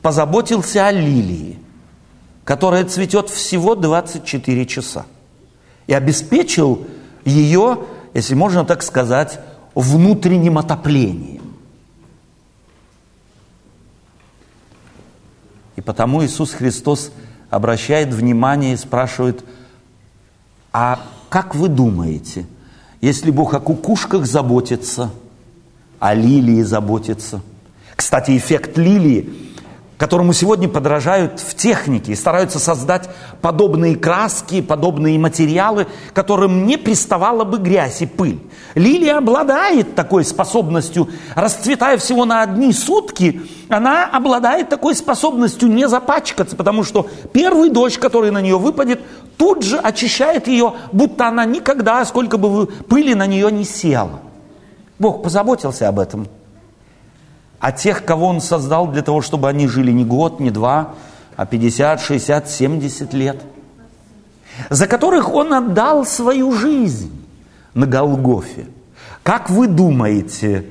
позаботился 0.00 0.86
о 0.86 0.92
лилии, 0.92 1.58
которая 2.44 2.84
цветет 2.84 3.28
всего 3.28 3.74
24 3.74 4.66
часа, 4.66 5.06
и 5.86 5.92
обеспечил 5.92 6.86
ее 7.24 7.78
если 8.14 8.34
можно 8.34 8.64
так 8.64 8.82
сказать, 8.82 9.40
внутренним 9.74 10.58
отоплением. 10.58 11.42
И 15.76 15.80
потому 15.80 16.24
Иисус 16.24 16.52
Христос 16.52 17.10
обращает 17.50 18.12
внимание 18.12 18.74
и 18.74 18.76
спрашивает, 18.76 19.44
а 20.72 21.00
как 21.28 21.54
вы 21.54 21.68
думаете, 21.68 22.46
Если 23.02 23.32
Бог 23.32 23.52
о 23.52 23.58
кукушках 23.58 24.26
заботится, 24.26 25.10
о 25.98 26.14
лилии 26.14 26.62
заботится. 26.62 27.42
Кстати, 27.96 28.36
эффект 28.36 28.78
лилии 28.78 29.51
которому 30.02 30.32
сегодня 30.32 30.68
подражают 30.68 31.38
в 31.38 31.54
технике 31.54 32.10
и 32.10 32.16
стараются 32.16 32.58
создать 32.58 33.08
подобные 33.40 33.94
краски, 33.94 34.60
подобные 34.60 35.16
материалы, 35.16 35.86
которым 36.12 36.66
не 36.66 36.76
приставала 36.76 37.44
бы 37.44 37.58
грязь 37.58 38.02
и 38.02 38.06
пыль. 38.06 38.40
Лилия 38.74 39.18
обладает 39.18 39.94
такой 39.94 40.24
способностью, 40.24 41.08
расцветая 41.36 41.98
всего 41.98 42.24
на 42.24 42.42
одни 42.42 42.72
сутки, 42.72 43.42
она 43.68 44.06
обладает 44.06 44.68
такой 44.68 44.96
способностью 44.96 45.68
не 45.68 45.86
запачкаться, 45.86 46.56
потому 46.56 46.82
что 46.82 47.06
первый 47.32 47.70
дождь, 47.70 47.98
который 47.98 48.32
на 48.32 48.40
нее 48.40 48.58
выпадет, 48.58 49.00
тут 49.36 49.62
же 49.62 49.78
очищает 49.78 50.48
ее, 50.48 50.72
будто 50.90 51.28
она 51.28 51.44
никогда, 51.44 52.04
сколько 52.04 52.38
бы 52.38 52.66
пыли 52.66 53.14
на 53.14 53.28
нее 53.28 53.52
не 53.52 53.62
села. 53.62 54.18
Бог 54.98 55.22
позаботился 55.22 55.86
об 55.86 56.00
этом– 56.00 56.26
а 57.62 57.70
тех, 57.70 58.04
кого 58.04 58.26
Он 58.26 58.40
создал 58.40 58.88
для 58.88 59.02
того, 59.02 59.22
чтобы 59.22 59.48
они 59.48 59.68
жили 59.68 59.92
не 59.92 60.04
год, 60.04 60.40
не 60.40 60.50
два, 60.50 60.96
а 61.36 61.46
50, 61.46 62.00
60, 62.00 62.50
70 62.50 63.14
лет, 63.14 63.40
за 64.68 64.88
которых 64.88 65.32
Он 65.32 65.54
отдал 65.54 66.04
свою 66.04 66.52
жизнь 66.54 67.24
на 67.72 67.86
Голгофе. 67.86 68.66
Как 69.22 69.48
вы 69.48 69.68
думаете, 69.68 70.66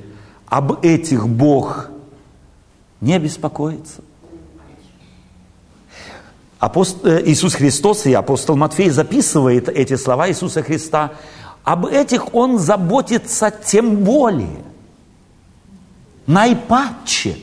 об 0.47 0.83
этих 0.85 1.29
Бог 1.29 1.89
не 2.99 3.17
беспокоится? 3.19 4.01
Апост... 6.59 7.05
Э, 7.05 7.23
Иисус 7.25 7.53
Христос 7.53 8.05
и 8.05 8.13
апостол 8.13 8.57
Матфей 8.57 8.89
записывает 8.89 9.69
эти 9.69 9.95
слова 9.95 10.27
Иисуса 10.27 10.61
Христа. 10.61 11.13
Об 11.63 11.85
этих 11.85 12.35
Он 12.35 12.59
заботится 12.59 13.49
тем 13.49 14.03
более– 14.03 14.59
найпаче, 16.27 17.37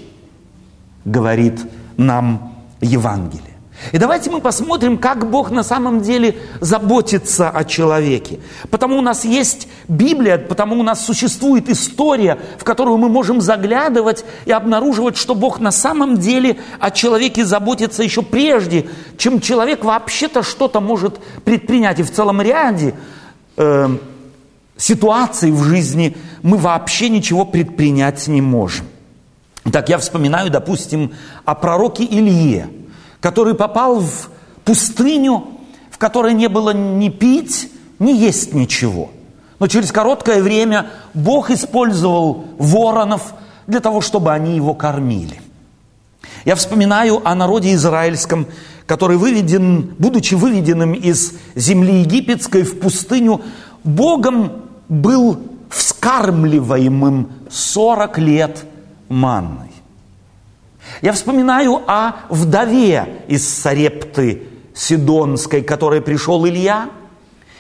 говорит 1.05 1.61
нам 1.97 2.55
Евангелие. 2.81 3.49
И 3.93 3.99
давайте 3.99 4.31
мы 4.31 4.41
посмотрим, 4.41 4.99
как 4.99 5.31
Бог 5.31 5.51
на 5.51 5.63
самом 5.63 6.01
деле 6.01 6.37
заботится 6.61 7.49
о 7.49 7.65
человеке. 7.65 8.41
Потому 8.71 8.99
у 8.99 9.01
нас 9.01 9.25
есть 9.25 9.69
Библия, 9.87 10.37
потому 10.37 10.79
у 10.79 10.83
нас 10.83 11.05
существует 11.05 11.69
история, 11.71 12.39
в 12.59 12.65
которую 12.65 12.99
мы 12.99 13.09
можем 13.09 13.41
заглядывать 13.41 14.25
и 14.47 14.53
обнаруживать, 14.53 15.17
что 15.17 15.35
Бог 15.35 15.61
на 15.61 15.71
самом 15.71 16.19
деле 16.19 16.59
о 16.81 16.91
человеке 16.91 17.45
заботится 17.45 18.03
еще 18.03 18.23
прежде, 18.23 18.89
чем 19.17 19.41
человек 19.41 19.85
вообще-то 19.85 20.43
что-то 20.43 20.81
может 20.81 21.19
предпринять. 21.45 22.01
И 22.01 22.03
в 22.03 22.11
целом 22.11 22.43
ряде 22.43 22.95
э, 23.57 23.97
ситуаций 24.79 25.51
в 25.51 25.63
жизни 25.65 26.17
мы 26.43 26.57
вообще 26.57 27.11
ничего 27.11 27.45
предпринять 27.45 28.27
не 28.29 28.41
можем. 28.41 28.87
Так 29.71 29.91
я 29.91 29.99
вспоминаю, 29.99 30.51
допустим, 30.51 31.13
о 31.45 31.55
пророке 31.55 32.05
Илье, 32.05 32.71
который 33.21 33.55
попал 33.55 34.01
в 34.01 34.31
пустыню, 34.65 35.47
в 35.91 35.99
которой 35.99 36.33
не 36.33 36.49
было 36.49 36.71
ни 36.71 37.11
пить, 37.11 37.71
ни 37.99 38.13
есть 38.13 38.55
ничего. 38.55 39.11
Но 39.59 39.67
через 39.67 39.93
короткое 39.93 40.41
время 40.41 40.87
Бог 41.13 41.51
использовал 41.51 42.47
воронов 42.59 43.35
для 43.67 43.81
того, 43.81 44.01
чтобы 44.01 44.33
они 44.33 44.55
его 44.55 44.73
кормили. 44.73 45.43
Я 46.45 46.55
вспоминаю 46.55 47.21
о 47.29 47.35
народе 47.35 47.75
израильском, 47.75 48.47
который 48.87 49.17
выведен, 49.17 49.95
будучи 49.99 50.35
выведенным 50.35 50.95
из 50.95 51.35
земли 51.55 52.01
египетской 52.01 52.63
в 52.63 52.79
пустыню, 52.79 53.43
Богом 53.85 54.68
был 54.89 55.41
вскармливаемым 55.71 57.31
40 57.51 58.19
лет 58.19 58.65
манной. 59.09 59.71
Я 61.03 61.13
вспоминаю 61.13 61.83
о 61.87 62.17
вдове 62.29 63.23
из 63.29 63.49
Сарепты 63.49 64.45
Сидонской, 64.75 65.63
которой 65.63 66.01
пришел 66.01 66.47
Илья, 66.47 66.89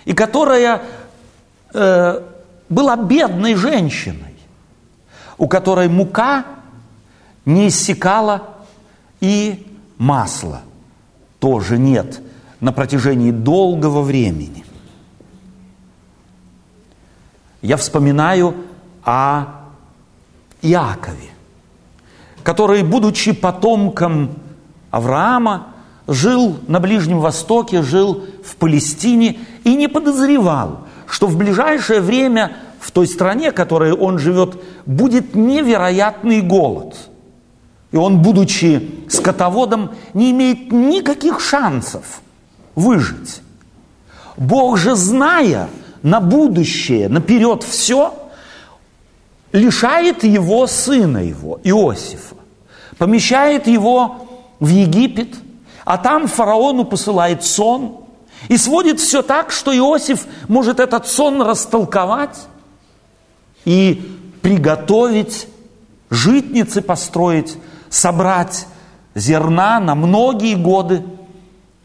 и 0.04 0.14
которая 0.14 0.82
э, 1.74 2.22
была 2.68 2.96
бедной 2.96 3.54
женщиной, 3.54 4.34
у 5.36 5.46
которой 5.48 5.88
мука 5.88 6.44
не 7.44 7.68
иссякала 7.68 8.42
и 9.20 9.66
масла 9.98 10.62
тоже 11.38 11.78
нет 11.78 12.20
на 12.60 12.72
протяжении 12.72 13.30
долгого 13.30 14.02
времени 14.02 14.64
я 17.68 17.76
вспоминаю 17.76 18.54
о 19.04 19.44
Иакове, 20.62 21.28
который, 22.42 22.82
будучи 22.82 23.32
потомком 23.32 24.30
Авраама, 24.90 25.66
жил 26.06 26.56
на 26.66 26.80
Ближнем 26.80 27.20
Востоке, 27.20 27.82
жил 27.82 28.24
в 28.42 28.56
Палестине 28.56 29.40
и 29.64 29.74
не 29.74 29.86
подозревал, 29.86 30.86
что 31.06 31.26
в 31.26 31.36
ближайшее 31.36 32.00
время 32.00 32.56
в 32.80 32.90
той 32.90 33.06
стране, 33.06 33.50
в 33.50 33.54
которой 33.54 33.92
он 33.92 34.18
живет, 34.18 34.56
будет 34.86 35.34
невероятный 35.34 36.40
голод. 36.40 36.96
И 37.92 37.98
он, 37.98 38.22
будучи 38.22 39.04
скотоводом, 39.10 39.90
не 40.14 40.30
имеет 40.30 40.72
никаких 40.72 41.40
шансов 41.40 42.22
выжить. 42.74 43.42
Бог 44.38 44.78
же, 44.78 44.96
зная, 44.96 45.68
на 46.02 46.20
будущее, 46.20 47.08
наперед 47.08 47.62
все, 47.62 48.14
лишает 49.52 50.24
его 50.24 50.66
сына 50.66 51.18
его, 51.18 51.60
Иосифа, 51.64 52.36
помещает 52.98 53.66
его 53.66 54.26
в 54.60 54.68
Египет, 54.68 55.36
а 55.84 55.98
там 55.98 56.28
фараону 56.28 56.84
посылает 56.84 57.44
сон 57.44 58.04
и 58.48 58.56
сводит 58.56 59.00
все 59.00 59.22
так, 59.22 59.50
что 59.50 59.76
Иосиф 59.76 60.26
может 60.46 60.80
этот 60.80 61.08
сон 61.08 61.42
растолковать 61.42 62.46
и 63.64 64.18
приготовить, 64.42 65.48
житницы 66.10 66.80
построить, 66.80 67.56
собрать 67.90 68.66
зерна 69.14 69.80
на 69.80 69.94
многие 69.94 70.54
годы. 70.54 71.02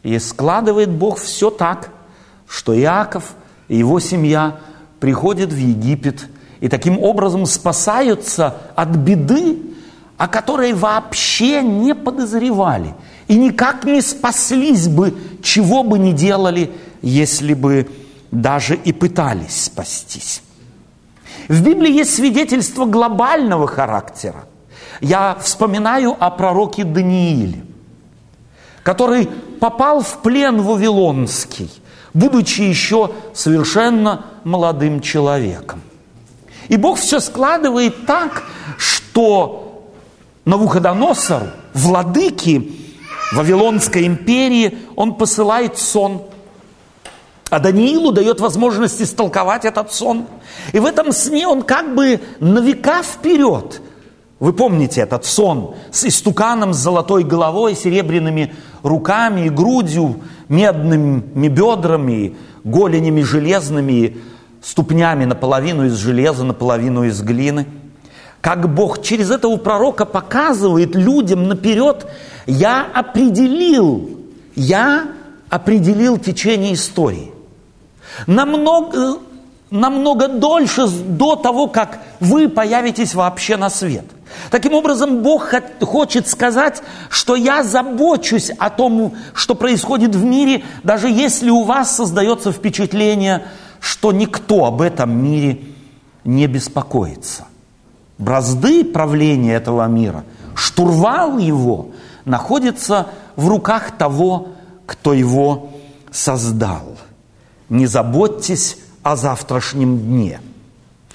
И 0.04 0.20
складывает 0.20 0.90
Бог 0.90 1.18
все 1.18 1.50
так, 1.50 1.90
что 2.46 2.78
Иаков– 2.78 3.36
и 3.68 3.78
его 3.78 4.00
семья 4.00 4.58
приходят 5.00 5.52
в 5.52 5.58
Египет 5.58 6.28
и 6.60 6.70
таким 6.70 7.00
образом 7.00 7.46
спасаются 7.46 8.58
от 8.76 8.90
беды, 8.90 9.60
о 10.18 10.28
которой 10.28 10.74
вообще 10.74 11.62
не 11.62 11.96
подозревали 11.96 12.94
и 13.28 13.36
никак 13.36 13.84
не 13.84 14.02
спаслись 14.02 14.88
бы, 14.88 15.18
чего 15.42 15.84
бы 15.84 16.00
ни 16.00 16.12
делали, 16.12 16.72
если 17.02 17.54
бы 17.54 17.90
даже 18.32 18.76
и 18.76 18.94
пытались 18.94 19.66
спастись. 19.66 20.42
В 21.48 21.62
Библии 21.62 21.92
есть 21.92 22.16
свидетельство 22.16 22.86
глобального 22.86 23.68
характера. 23.68 24.46
Я 25.02 25.38
вспоминаю 25.42 26.16
о 26.18 26.30
пророке 26.32 26.86
Данииле, 26.86 27.66
который 28.84 29.28
попал 29.60 30.02
в 30.02 30.22
плен 30.22 30.62
вавилонский– 30.62 31.70
будучи 32.14 32.62
еще 32.62 33.12
совершенно 33.34 34.26
молодым 34.44 35.02
человеком. 35.02 35.82
И 36.68 36.78
Бог 36.78 36.98
все 36.98 37.20
складывает 37.20 38.06
так, 38.06 38.44
что 38.78 39.90
Навуходоносору, 40.46 41.48
владыке 41.74 42.64
Вавилонской 43.34 44.06
империи, 44.06 44.78
он 44.96 45.16
посылает 45.16 45.78
сон. 45.78 46.24
А 47.50 47.60
Даниилу 47.60 48.12
дает 48.12 48.40
возможность 48.40 49.02
истолковать 49.02 49.66
этот 49.66 49.94
сон. 49.94 50.26
И 50.72 50.80
в 50.80 50.86
этом 50.86 51.12
сне 51.12 51.48
он 51.48 51.62
как 51.62 51.96
бы 51.96 52.20
на 52.40 52.60
века 52.60 53.04
вперед. 53.04 53.82
Вы 54.44 54.52
помните 54.52 55.00
этот 55.00 55.24
сон 55.24 55.74
с 55.90 56.04
истуканом 56.04 56.74
с 56.74 56.78
золотой 56.78 57.24
головой, 57.24 57.76
серебряными 57.76 58.54
руками 58.82 59.46
и 59.46 59.50
грудью, 59.50 60.20
медными 60.50 61.48
бедрами, 61.48 62.36
голенями 62.66 63.22
железными, 63.22 64.18
ступнями 64.62 65.24
наполовину 65.24 65.86
из 65.86 65.96
железа, 65.96 66.44
наполовину 66.44 67.06
из 67.06 67.22
глины. 67.22 67.68
Как 68.42 68.68
Бог 68.68 69.02
через 69.02 69.32
этого 69.32 69.56
пророка 69.56 70.04
показывает 70.04 70.94
людям 70.94 71.48
наперед, 71.48 72.06
я 72.46 72.86
определил, 72.94 74.10
я 74.58 75.06
определил 75.50 76.18
течение 76.18 76.74
истории. 76.74 77.32
Намного, 78.28 79.20
намного 79.72 80.28
дольше 80.28 80.86
до 80.88 81.38
того, 81.38 81.68
как 81.68 82.00
вы 82.24 82.50
появитесь 82.50 83.14
вообще 83.14 83.58
на 83.58 83.70
свет– 83.70 84.06
Таким 84.52 84.74
образом, 84.74 85.22
Бог 85.22 85.54
хочет 85.82 86.28
сказать, 86.28 86.82
что 87.10 87.36
я 87.36 87.64
забочусь 87.64 88.52
о 88.58 88.70
том, 88.70 89.16
что 89.34 89.56
происходит 89.56 90.16
в 90.16 90.24
мире, 90.24 90.64
даже 90.84 91.10
если 91.10 91.50
у 91.50 91.64
вас 91.64 91.96
создается 91.96 92.52
впечатление, 92.52 93.44
что 93.80 94.12
никто 94.12 94.66
об 94.66 94.82
этом 94.82 95.12
мире 95.12 95.62
не 96.24 96.48
беспокоится. 96.48 97.46
Бразды 98.18 98.84
правления 98.84 99.56
этого 99.56 99.86
мира, 99.88 100.24
штурвал 100.56 101.38
его 101.38 101.92
находится 102.26 103.08
в 103.36 103.48
руках 103.48 103.98
того, 103.98 104.50
кто 104.86 105.14
его 105.14 105.72
создал. 106.12 106.98
Не 107.70 107.88
заботьтесь 107.88 108.78
о 109.02 109.16
завтрашнем 109.16 109.98
дне. 109.98 110.40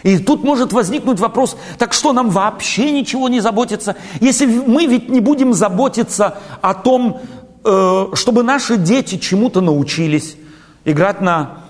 И 0.02 0.18
тут 0.18 0.44
может 0.44 0.72
возникнуть 0.72 1.18
вопрос, 1.18 1.56
так 1.76 1.92
что 1.92 2.12
нам 2.12 2.30
вообще 2.30 2.92
ничего 2.92 3.28
не 3.28 3.40
заботиться, 3.40 3.96
если 4.20 4.46
мы 4.46 4.86
ведь 4.86 5.08
не 5.08 5.20
будем 5.20 5.54
заботиться 5.54 6.38
о 6.62 6.74
том, 6.74 7.20
э, 7.64 8.06
чтобы 8.14 8.44
наши 8.44 8.76
дети 8.76 9.18
чему-то 9.18 9.60
научились, 9.60 10.36
играть 10.84 11.20
на 11.20 11.64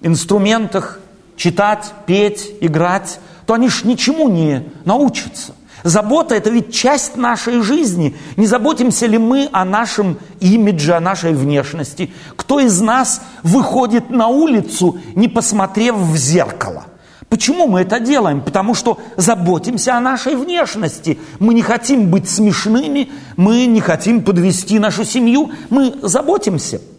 инструментах, 0.00 1.00
читать, 1.36 1.92
петь, 2.06 2.52
играть, 2.60 3.18
то 3.46 3.54
они 3.54 3.68
ж 3.68 3.82
ничему 3.82 4.28
не 4.28 4.68
научатся. 4.84 5.54
Забота– 5.82 6.34
это 6.36 6.50
ведь 6.50 6.72
часть 6.72 7.16
нашей 7.16 7.60
жизни. 7.62 8.16
Не 8.36 8.46
заботимся 8.46 9.06
ли 9.06 9.18
мы 9.18 9.48
о 9.50 9.64
нашем 9.64 10.18
имидже, 10.38 10.94
о 10.94 11.00
нашей 11.00 11.32
внешности? 11.32 12.12
Кто 12.36 12.60
из 12.60 12.80
нас 12.80 13.22
выходит 13.42 14.08
на 14.08 14.28
улицу, 14.28 15.00
не 15.16 15.26
посмотрев 15.26 15.96
в 15.96 16.16
зеркало? 16.16 16.84
Почему 17.32 17.66
мы 17.66 17.80
это 17.80 17.98
делаем? 17.98 18.42
Потому 18.42 18.74
что 18.74 18.98
заботимся 19.16 19.96
о 19.96 20.00
нашей 20.00 20.36
внешности. 20.36 21.18
Мы 21.38 21.54
не 21.54 21.62
хотим 21.62 22.10
быть 22.10 22.28
смешными, 22.28 23.10
мы 23.38 23.64
не 23.64 23.80
хотим 23.80 24.22
подвести 24.22 24.78
нашу 24.78 25.06
семью, 25.06 25.50
мы 25.70 25.94
заботимся– 26.02 26.82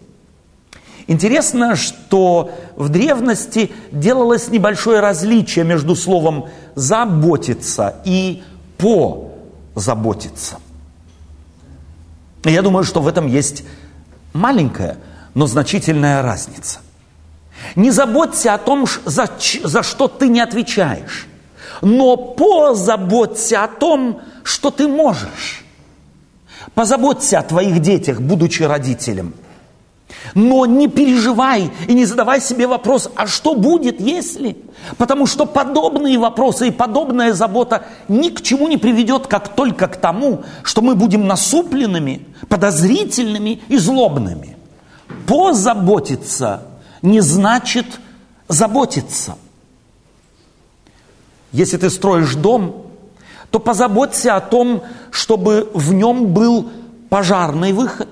Интересно, 1.06 1.76
что 1.76 2.52
в 2.78 2.88
древности 2.88 3.72
делалось 3.92 4.48
небольшое 4.48 5.02
различие 5.02 5.66
между 5.66 5.98
словом 5.98 6.46
«заботиться» 6.76 7.96
и 8.06 8.42
«позаботиться». 8.78 10.60
Я 12.46 12.62
думаю, 12.62 12.86
что 12.86 13.02
в 13.02 13.08
этом 13.10 13.28
есть 13.28 13.66
маленькая, 14.32 14.96
но 15.34 15.46
значительная 15.46 16.22
разница. 16.22 16.80
Не 17.76 17.92
заботься 17.92 18.54
о 18.54 18.58
том, 18.58 18.86
за, 19.06 19.30
за 19.64 19.84
что 19.84 20.08
ты 20.08 20.28
не 20.28 20.40
отвечаешь, 20.40 21.28
но 21.82 22.18
позаботься 22.18 23.64
о 23.64 23.68
том, 23.68 24.22
что 24.44 24.72
ты 24.72 24.88
можешь. 24.88 25.64
Позаботься 26.76 27.40
о 27.40 27.44
твоих 27.44 27.80
детях, 27.80 28.22
будучи 28.22 28.64
родителем– 28.64 29.34
но 30.34 30.66
не 30.66 30.88
переживай 30.88 31.72
и 31.88 31.94
не 31.94 32.06
задавай 32.06 32.42
себе 32.42 32.68
вопрос, 32.68 33.10
а 33.16 33.28
что 33.28 33.56
будет, 33.56 34.00
если? 34.00 34.58
Потому 34.98 35.26
что 35.26 35.46
подобные 35.46 36.18
вопросы 36.18 36.70
и 36.70 36.72
подобная 36.72 37.34
забота 37.34 37.86
ни 38.08 38.30
к 38.30 38.42
чему 38.42 38.68
не 38.68 38.78
приведет, 38.78 39.28
как 39.28 39.50
только 39.50 39.88
к 39.88 39.98
тому, 39.98 40.44
что 40.64 40.82
мы 40.82 40.96
будем 40.96 41.28
насупленными, 41.28 42.26
подозрительными 42.50 43.62
и 43.68 43.78
злобными. 43.78 44.58
Позаботиться 45.28 46.64
не 47.04 47.20
значит 47.22 47.86
заботиться. 48.48 49.38
Если 51.52 51.78
ты 51.78 51.92
строишь 51.92 52.34
дом, 52.34 52.88
то 53.52 53.60
позаботься 53.60 54.36
о 54.36 54.42
том, 54.42 54.84
чтобы 55.12 55.70
в 55.76 55.94
нем 55.94 56.34
был 56.34 56.72
пожарный 57.10 57.74
выход 57.74 58.10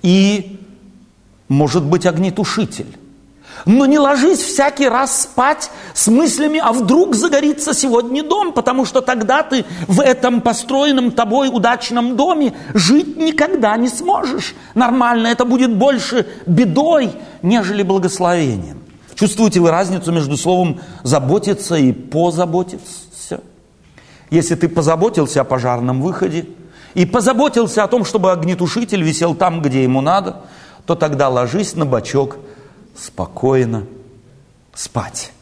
и 0.00 0.58
может 1.48 1.84
быть 1.84 2.06
огнетушитель. 2.06 2.96
Но 3.64 3.86
не 3.86 3.98
ложись 3.98 4.40
всякий 4.40 4.88
раз 4.88 5.22
спать 5.22 5.70
с 5.94 6.08
мыслями, 6.08 6.60
а 6.62 6.72
вдруг 6.72 7.14
загорится 7.14 7.74
сегодня 7.74 8.22
дом, 8.22 8.52
потому 8.52 8.84
что 8.84 9.00
тогда 9.00 9.42
ты 9.42 9.64
в 9.86 10.00
этом 10.00 10.40
построенном 10.40 11.10
тобой 11.10 11.48
удачном 11.48 12.16
доме 12.16 12.54
жить 12.74 13.16
никогда 13.16 13.76
не 13.76 13.88
сможешь. 13.88 14.54
Нормально, 14.74 15.28
это 15.28 15.44
будет 15.44 15.74
больше 15.74 16.26
бедой, 16.46 17.12
нежели 17.42 17.82
благословением. 17.82 18.78
Чувствуете 19.14 19.60
вы 19.60 19.70
разницу 19.70 20.12
между 20.12 20.36
словом 20.36 20.80
«заботиться» 21.02 21.74
и 21.74 21.92
«позаботиться»? 21.92 23.40
Если 24.30 24.54
ты 24.54 24.68
позаботился 24.68 25.40
о 25.40 25.44
пожарном 25.44 26.02
выходе 26.02 26.46
и 26.94 27.06
позаботился 27.06 27.82
о 27.82 27.88
том, 27.88 28.04
чтобы 28.04 28.30
огнетушитель 28.30 29.02
висел 29.02 29.34
там, 29.34 29.62
где 29.62 29.82
ему 29.82 30.00
надо– 30.00 30.42
то 30.88 30.94
тогда 30.94 31.28
ложись 31.28 31.76
на 31.76 31.84
бочок 31.84 32.38
спокойно 33.00 33.84
спать. 34.74 35.32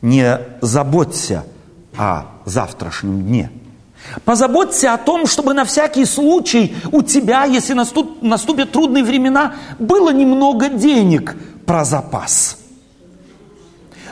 Не 0.00 0.38
заботься 0.60 1.44
о 1.96 2.24
завтрашнем 2.44 3.22
дне. 3.22 3.50
Позаботься 4.24 4.92
о 4.92 4.98
том, 4.98 5.26
чтобы 5.26 5.54
на 5.54 5.64
всякий 5.64 6.04
случай 6.04 6.74
у 6.90 7.02
тебя, 7.02 7.44
если 7.44 7.72
наступ, 7.72 8.20
наступят 8.20 8.72
трудные 8.72 9.04
времена, 9.04 9.54
было 9.78 10.12
немного 10.12 10.68
денег 10.68 11.36
про 11.66 11.84
запас. 11.84 12.58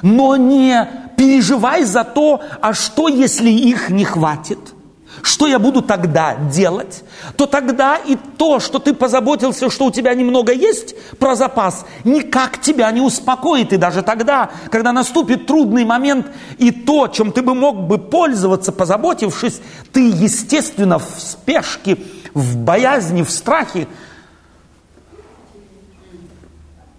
Но 0.02 0.36
не 0.36 0.88
переживай 1.16 1.84
за 1.84 2.04
то, 2.04 2.40
а 2.60 2.72
что, 2.72 3.08
если 3.08 3.50
их 3.50 3.90
не 3.90 4.04
хватит– 4.04 4.58
что 5.22 5.46
я 5.46 5.58
буду 5.58 5.82
тогда 5.82 6.34
делать? 6.34 7.02
То 7.36 7.46
тогда 7.46 7.96
и 7.96 8.16
то, 8.16 8.60
что 8.60 8.78
ты 8.78 8.94
позаботился, 8.94 9.70
что 9.70 9.86
у 9.86 9.90
тебя 9.90 10.14
немного 10.14 10.52
есть 10.52 10.94
про 11.18 11.34
запас, 11.34 11.84
никак 12.04 12.60
тебя 12.60 12.90
не 12.90 13.00
успокоит. 13.00 13.72
И 13.72 13.76
даже 13.76 14.02
тогда, 14.02 14.50
когда 14.70 14.92
наступит 14.92 15.46
трудный 15.46 15.84
момент, 15.84 16.26
и 16.58 16.70
то, 16.70 17.08
чем 17.08 17.32
ты 17.32 17.42
бы 17.42 17.54
мог 17.54 17.86
бы 17.86 17.98
пользоваться, 17.98 18.72
позаботившись, 18.72 19.60
ты, 19.92 20.08
естественно, 20.08 20.98
в 20.98 21.08
спешке, 21.18 21.98
в 22.32 22.56
боязни, 22.56 23.22
в 23.22 23.30
страхе, 23.30 23.88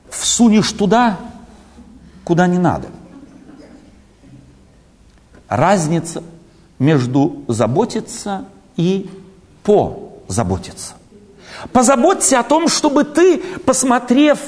всунешь 0.09 0.71
туда, 0.73 1.17
куда 2.23 2.47
не 2.47 2.57
надо. 2.57 2.89
Разница– 5.47 6.23
между 6.81 7.43
заботиться 7.47 8.45
и 8.75 9.07
позаботиться. 9.63 10.95
Позаботься 11.71 12.39
о 12.39 12.43
том, 12.43 12.67
чтобы 12.67 13.03
ты, 13.03 13.37
посмотрев 13.37 14.39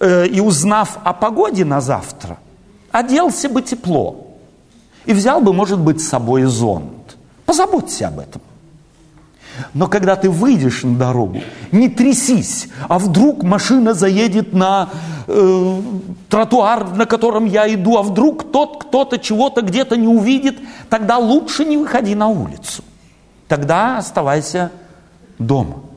э, 0.00 0.26
и 0.26 0.40
узнав 0.40 0.98
о 1.04 1.12
погоде 1.12 1.64
на 1.64 1.80
завтра, 1.80 2.38
оделся 2.90 3.48
бы 3.48 3.62
тепло 3.62 4.26
и 5.04 5.12
взял 5.12 5.40
бы, 5.40 5.52
может 5.52 5.78
быть, 5.78 6.00
с 6.00 6.08
собой 6.08 6.42
зонт. 6.44 7.16
Позаботься 7.46 8.08
об 8.08 8.18
этом. 8.18 8.42
Но 9.74 9.88
когда 9.88 10.16
ты 10.16 10.30
выйдешь 10.30 10.82
на 10.82 10.96
дорогу, 10.96 11.40
не 11.72 11.88
трясись, 11.88 12.68
а 12.88 12.98
вдруг 12.98 13.42
машина 13.42 13.94
заедет 13.94 14.52
на 14.52 14.90
э, 15.26 15.80
тротуар, 16.28 16.94
на 16.94 17.06
котором 17.06 17.44
я 17.44 17.72
иду, 17.72 17.96
а 17.96 18.02
вдруг 18.02 18.50
тот 18.52 18.84
кто-то 18.84 19.18
чего-то 19.18 19.62
где-то 19.62 19.96
не 19.96 20.08
увидит, 20.08 20.58
тогда 20.88 21.18
лучше 21.18 21.64
не 21.64 21.76
выходи 21.76 22.14
на 22.14 22.28
улицу. 22.28 22.82
Тогда 23.48 23.98
оставайся 23.98 24.70
дома. 25.38 25.87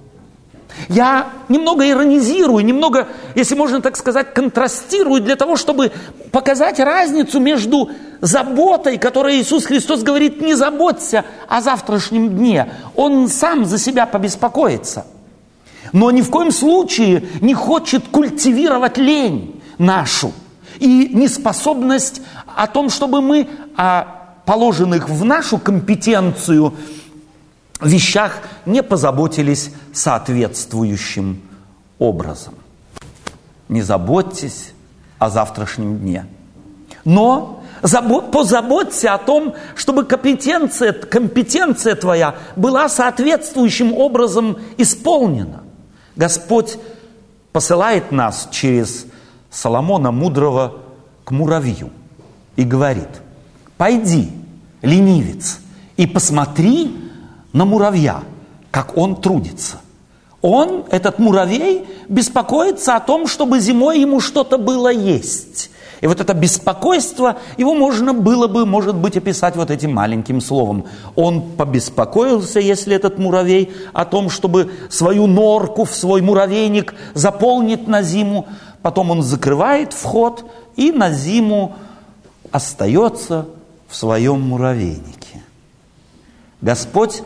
Я 0.89 1.29
немного 1.49 1.89
иронизирую, 1.89 2.63
немного, 2.65 3.07
если 3.35 3.55
можно 3.55 3.81
так 3.81 3.97
сказать, 3.97 4.33
контрастирую 4.33 5.21
для 5.21 5.35
того, 5.35 5.55
чтобы 5.55 5.91
показать 6.31 6.79
разницу 6.79 7.39
между 7.39 7.89
заботой, 8.21 8.97
которой 8.97 9.41
Иисус 9.41 9.65
Христос 9.65 10.03
говорит, 10.03 10.41
не 10.41 10.55
заботься 10.55 11.25
о 11.47 11.61
завтрашнем 11.61 12.29
дне. 12.29 12.71
Он 12.95 13.27
сам 13.27 13.65
за 13.65 13.77
себя 13.77 14.05
побеспокоится. 14.05 15.05
Но 15.91 16.11
ни 16.11 16.21
в 16.21 16.29
коем 16.29 16.51
случае 16.51 17.27
не 17.41 17.53
хочет 17.53 18.07
культивировать 18.07 18.97
лень 18.97 19.61
нашу 19.77 20.31
и 20.79 21.09
неспособность 21.13 22.21
о 22.55 22.67
том, 22.67 22.89
чтобы 22.89 23.21
мы 23.21 23.47
положенных 24.45 25.09
в 25.09 25.25
нашу 25.25 25.57
компетенцию 25.57 26.73
вещах 27.81 28.39
не 28.65 28.83
позаботились 28.83 29.71
соответствующим 29.93 31.41
образом. 31.99 32.53
Не 33.69 33.81
заботьтесь 33.81 34.73
о 35.19 35.29
завтрашнем 35.29 35.99
дне. 35.99 36.25
Но 37.05 37.63
позаботься 38.31 39.13
о 39.13 39.17
том, 39.17 39.55
чтобы 39.75 40.03
компетенция, 40.05 40.93
компетенция 40.93 41.95
твоя 41.95 42.35
была 42.55 42.89
соответствующим 42.89 43.93
образом 43.93 44.57
исполнена. 44.77 45.63
Господь 46.15 46.77
посылает 47.51 48.11
нас 48.11 48.49
через 48.51 49.05
Соломона 49.49 50.11
Мудрого 50.11 50.77
к 51.23 51.31
муравью 51.31 51.89
и 52.55 52.63
говорит, 52.63 53.09
пойди, 53.77 54.31
ленивец, 54.81 55.59
и 55.97 56.05
посмотри 56.07 56.95
на 57.53 57.65
муравья, 57.65 58.23
как 58.71 58.97
он 58.97 59.15
трудится. 59.15 59.77
Он, 60.41 60.85
этот 60.89 61.19
муравей, 61.19 61.85
беспокоится 62.09 62.95
о 62.95 62.99
том, 62.99 63.27
чтобы 63.27 63.59
зимой 63.59 63.99
ему 63.99 64.19
что-то 64.19 64.57
было 64.57 64.91
есть. 64.91 65.69
И 66.01 66.07
вот 66.07 66.19
это 66.19 66.33
беспокойство, 66.33 67.37
его 67.57 67.75
можно 67.75 68.13
было 68.13 68.47
бы, 68.47 68.65
может 68.65 68.95
быть, 68.95 69.17
описать 69.17 69.55
вот 69.55 69.69
этим 69.69 69.93
маленьким 69.93 70.41
словом. 70.41 70.85
Он 71.15 71.43
побеспокоился, 71.51 72.59
если 72.59 72.95
этот 72.95 73.19
муравей, 73.19 73.71
о 73.93 74.05
том, 74.05 74.31
чтобы 74.31 74.71
свою 74.89 75.27
норку 75.27 75.85
в 75.85 75.93
свой 75.93 76.21
муравейник 76.21 76.95
заполнить 77.13 77.87
на 77.87 78.01
зиму. 78.01 78.47
Потом 78.81 79.11
он 79.11 79.21
закрывает 79.21 79.93
вход 79.93 80.43
и 80.75 80.91
на 80.91 81.11
зиму 81.11 81.75
остается 82.51 83.45
в 83.87 83.95
своем 83.95 84.41
муравейнике. 84.41 85.43
Господь 86.61 87.21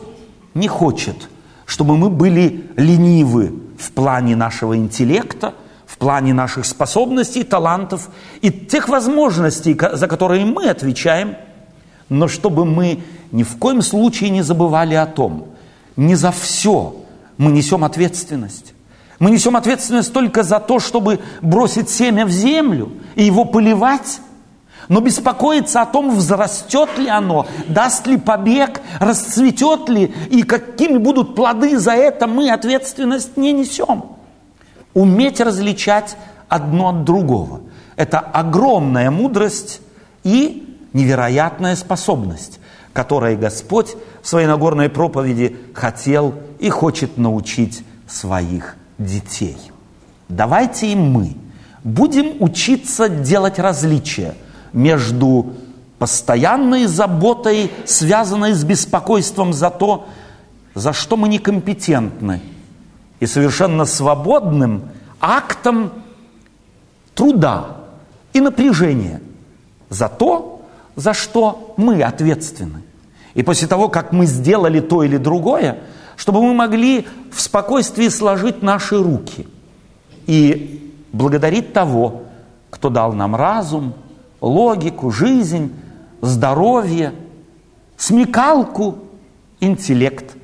не 0.56 0.68
хочет, 0.68 1.28
чтобы 1.64 1.96
мы 1.96 2.10
были 2.10 2.70
ленивы 2.76 3.52
в 3.78 3.92
плане 3.92 4.34
нашего 4.34 4.76
интеллекта– 4.76 5.54
в 5.86 5.98
плане 5.98 6.34
наших 6.34 6.66
способностей, 6.66 7.42
талантов 7.42 8.10
и 8.42 8.50
тех 8.50 8.88
возможностей, 8.88 9.78
за 9.92 10.08
которые 10.08 10.44
мы 10.44 10.68
отвечаем, 10.68 11.36
но 12.08 12.28
чтобы 12.28 12.64
мы 12.64 13.02
ни 13.32 13.44
в 13.44 13.56
коем 13.56 13.80
случае 13.80 14.30
не 14.30 14.42
забывали 14.42 14.94
о 14.94 15.06
том, 15.06 15.46
не 15.96 16.14
за 16.14 16.32
все 16.32 16.96
мы 17.38 17.50
несем 17.50 17.84
ответственность. 17.84 18.74
Мы 19.18 19.30
несем 19.30 19.56
ответственность 19.56 20.12
только 20.12 20.42
за 20.42 20.60
то, 20.60 20.78
чтобы 20.78 21.20
бросить 21.40 21.88
семя 21.88 22.26
в 22.26 22.30
землю 22.30 22.92
и 23.14 23.24
его 23.24 23.46
поливать, 23.46 24.20
но 24.88 25.00
беспокоиться 25.00 25.82
о 25.82 25.86
том, 25.86 26.16
взрастет 26.16 26.96
ли 26.98 27.08
оно, 27.08 27.46
даст 27.68 28.06
ли 28.06 28.16
побег, 28.16 28.80
расцветет 29.00 29.88
ли 29.88 30.14
и 30.30 30.42
какими 30.42 30.98
будут 30.98 31.34
плоды 31.34 31.78
за 31.78 31.92
это, 31.92 32.26
мы 32.26 32.50
ответственность 32.50 33.36
не 33.36 33.52
несем 33.52 34.16
уметь 34.96 35.42
различать 35.42 36.16
одно 36.48 36.88
от 36.88 37.04
другого. 37.04 37.60
Это 37.96 38.18
огромная 38.18 39.10
мудрость 39.10 39.82
и 40.24 40.74
невероятная 40.94 41.76
способность, 41.76 42.60
которой 42.94 43.36
Господь 43.36 43.94
в 44.22 44.28
своей 44.28 44.46
Нагорной 44.46 44.88
проповеди 44.88 45.54
хотел 45.74 46.34
и 46.58 46.70
хочет 46.70 47.18
научить 47.18 47.84
своих 48.08 48.76
детей. 48.96 49.58
Давайте 50.30 50.86
и 50.86 50.96
мы 50.96 51.36
будем 51.84 52.42
учиться 52.42 53.10
делать 53.10 53.58
различия 53.58 54.34
между 54.76 55.54
постоянной 55.98 56.86
заботой, 56.86 57.72
связанной 57.84 58.52
с 58.52 58.62
беспокойством 58.62 59.52
за 59.52 59.70
то, 59.70 60.06
за 60.76 60.92
что 60.92 61.16
мы 61.16 61.28
некомпетентны– 61.28 62.40
и 63.20 63.26
совершенно 63.26 63.84
свободным 63.84 64.90
актом 65.20 65.92
труда 67.14 67.78
и 68.32 68.40
напряжения 68.40 69.20
за 69.88 70.08
то, 70.08 70.62
за 70.96 71.14
что 71.14 71.74
мы 71.76 72.02
ответственны. 72.02 72.82
И 73.34 73.42
после 73.42 73.68
того, 73.68 73.88
как 73.88 74.12
мы 74.12 74.26
сделали 74.26 74.80
то 74.80 75.02
или 75.02 75.16
другое, 75.16 75.78
чтобы 76.16 76.42
мы 76.42 76.54
могли 76.54 77.06
в 77.32 77.40
спокойствии 77.40 78.08
сложить 78.08 78.62
наши 78.62 78.96
руки 78.96 79.46
и 80.26 80.92
благодарить 81.12 81.72
того, 81.72 82.22
кто 82.70 82.90
дал 82.90 83.12
нам 83.12 83.36
разум, 83.36 83.94
логику, 84.46 85.10
жизнь, 85.10 85.72
здоровье, 86.20 87.12
смекалку, 87.96 88.98
интеллект. 89.60 90.36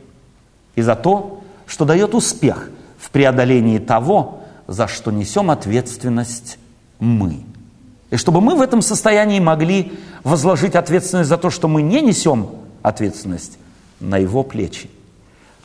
И 0.75 0.83
за 0.83 0.97
то, 0.97 1.43
что 1.67 1.85
дает 1.85 2.15
успех 2.15 2.71
в 2.99 3.11
преодолении 3.11 3.79
того, 3.79 4.41
за 4.67 4.89
что 4.89 5.11
несем 5.11 5.51
ответственность 5.51 6.59
мы. 6.99 7.45
И 8.11 8.17
чтобы 8.17 8.41
мы 8.41 8.57
в 8.57 8.61
этом 8.61 8.83
состоянии 8.83 9.41
могли 9.41 9.93
возложить 10.23 10.75
ответственность 10.75 11.29
за 11.29 11.39
то, 11.39 11.51
что 11.51 11.69
мы 11.69 11.83
не 11.83 12.01
несем 12.01 12.51
ответственность 12.83 13.59
на 14.01 14.19
его 14.19 14.43
плечи. 14.43 14.91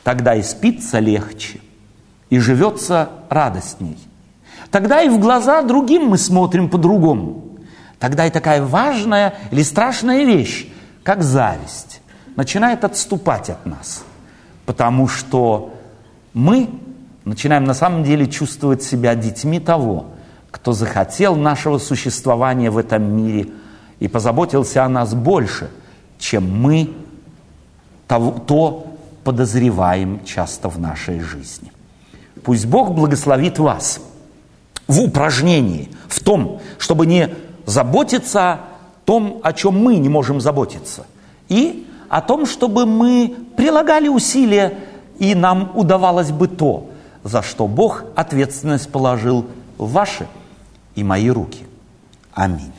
Тогда 0.03 0.35
и 0.35 0.43
спится 0.43 0.99
легче, 0.99 1.59
и 2.29 2.39
живется 2.39 3.09
радостней. 3.29 3.97
Тогда 4.71 5.01
и 5.01 5.09
в 5.09 5.19
глаза 5.19 5.61
другим 5.61 6.07
мы 6.07 6.17
смотрим 6.17 6.69
по-другому. 6.69 7.46
Тогда 7.99 8.27
и 8.27 8.29
такая 8.29 8.63
важная 8.63 9.35
или 9.51 9.63
страшная 9.63 10.23
вещь, 10.23 10.67
как 11.03 11.23
зависть, 11.23 12.01
начинает 12.35 12.83
отступать 12.83 13.49
от 13.49 13.65
нас. 13.65 14.03
Потому 14.65 15.07
что 15.07 15.73
мы 16.33 16.69
начинаем 17.25 17.63
на 17.63 17.73
самом 17.73 18.03
деле 18.03 18.27
чувствовать 18.27 18.83
себя 18.83 19.15
детьми 19.15 19.59
того, 19.59 20.07
кто 20.51 20.73
захотел 20.73 21.35
нашего 21.35 21.77
существования 21.77 22.69
в 22.69 22.77
этом 22.77 23.03
мире 23.03 23.49
и 23.99 24.07
позаботился 24.07 24.83
о 24.83 24.89
нас 24.89 25.13
больше, 25.13 25.69
чем 26.19 26.61
мы 26.61 26.93
того, 28.07 28.31
то 28.31 28.87
подозреваем 29.23 30.23
часто 30.25 30.69
в 30.69 30.79
нашей 30.79 31.19
жизни. 31.19 31.71
Пусть 32.43 32.65
Бог 32.65 32.93
благословит 32.93 33.59
вас 33.59 33.99
в 34.87 35.01
упражнении, 35.01 35.89
в 36.07 36.23
том, 36.23 36.61
чтобы 36.77 37.05
не 37.05 37.29
заботиться 37.67 38.53
о 38.53 38.59
том, 39.05 39.39
о 39.43 39.53
чем 39.53 39.77
мы 39.77 39.97
не 39.97 40.09
можем 40.09 40.41
заботиться, 40.41 41.05
и 41.49 41.85
о 42.09 42.21
том, 42.21 42.45
чтобы 42.47 42.85
мы 42.85 43.35
прилагали 43.55 44.07
усилия 44.07 44.79
и 45.19 45.35
нам 45.35 45.71
удавалось 45.75 46.31
бы 46.31 46.47
то, 46.47 46.89
за 47.23 47.41
что 47.43 47.67
Бог 47.67 48.05
ответственность 48.15 48.91
положил 48.91 49.45
в 49.77 49.91
ваши 49.91 50.27
и 50.95 51.03
мои 51.03 51.29
руки. 51.29 51.65
Аминь. 52.33 52.73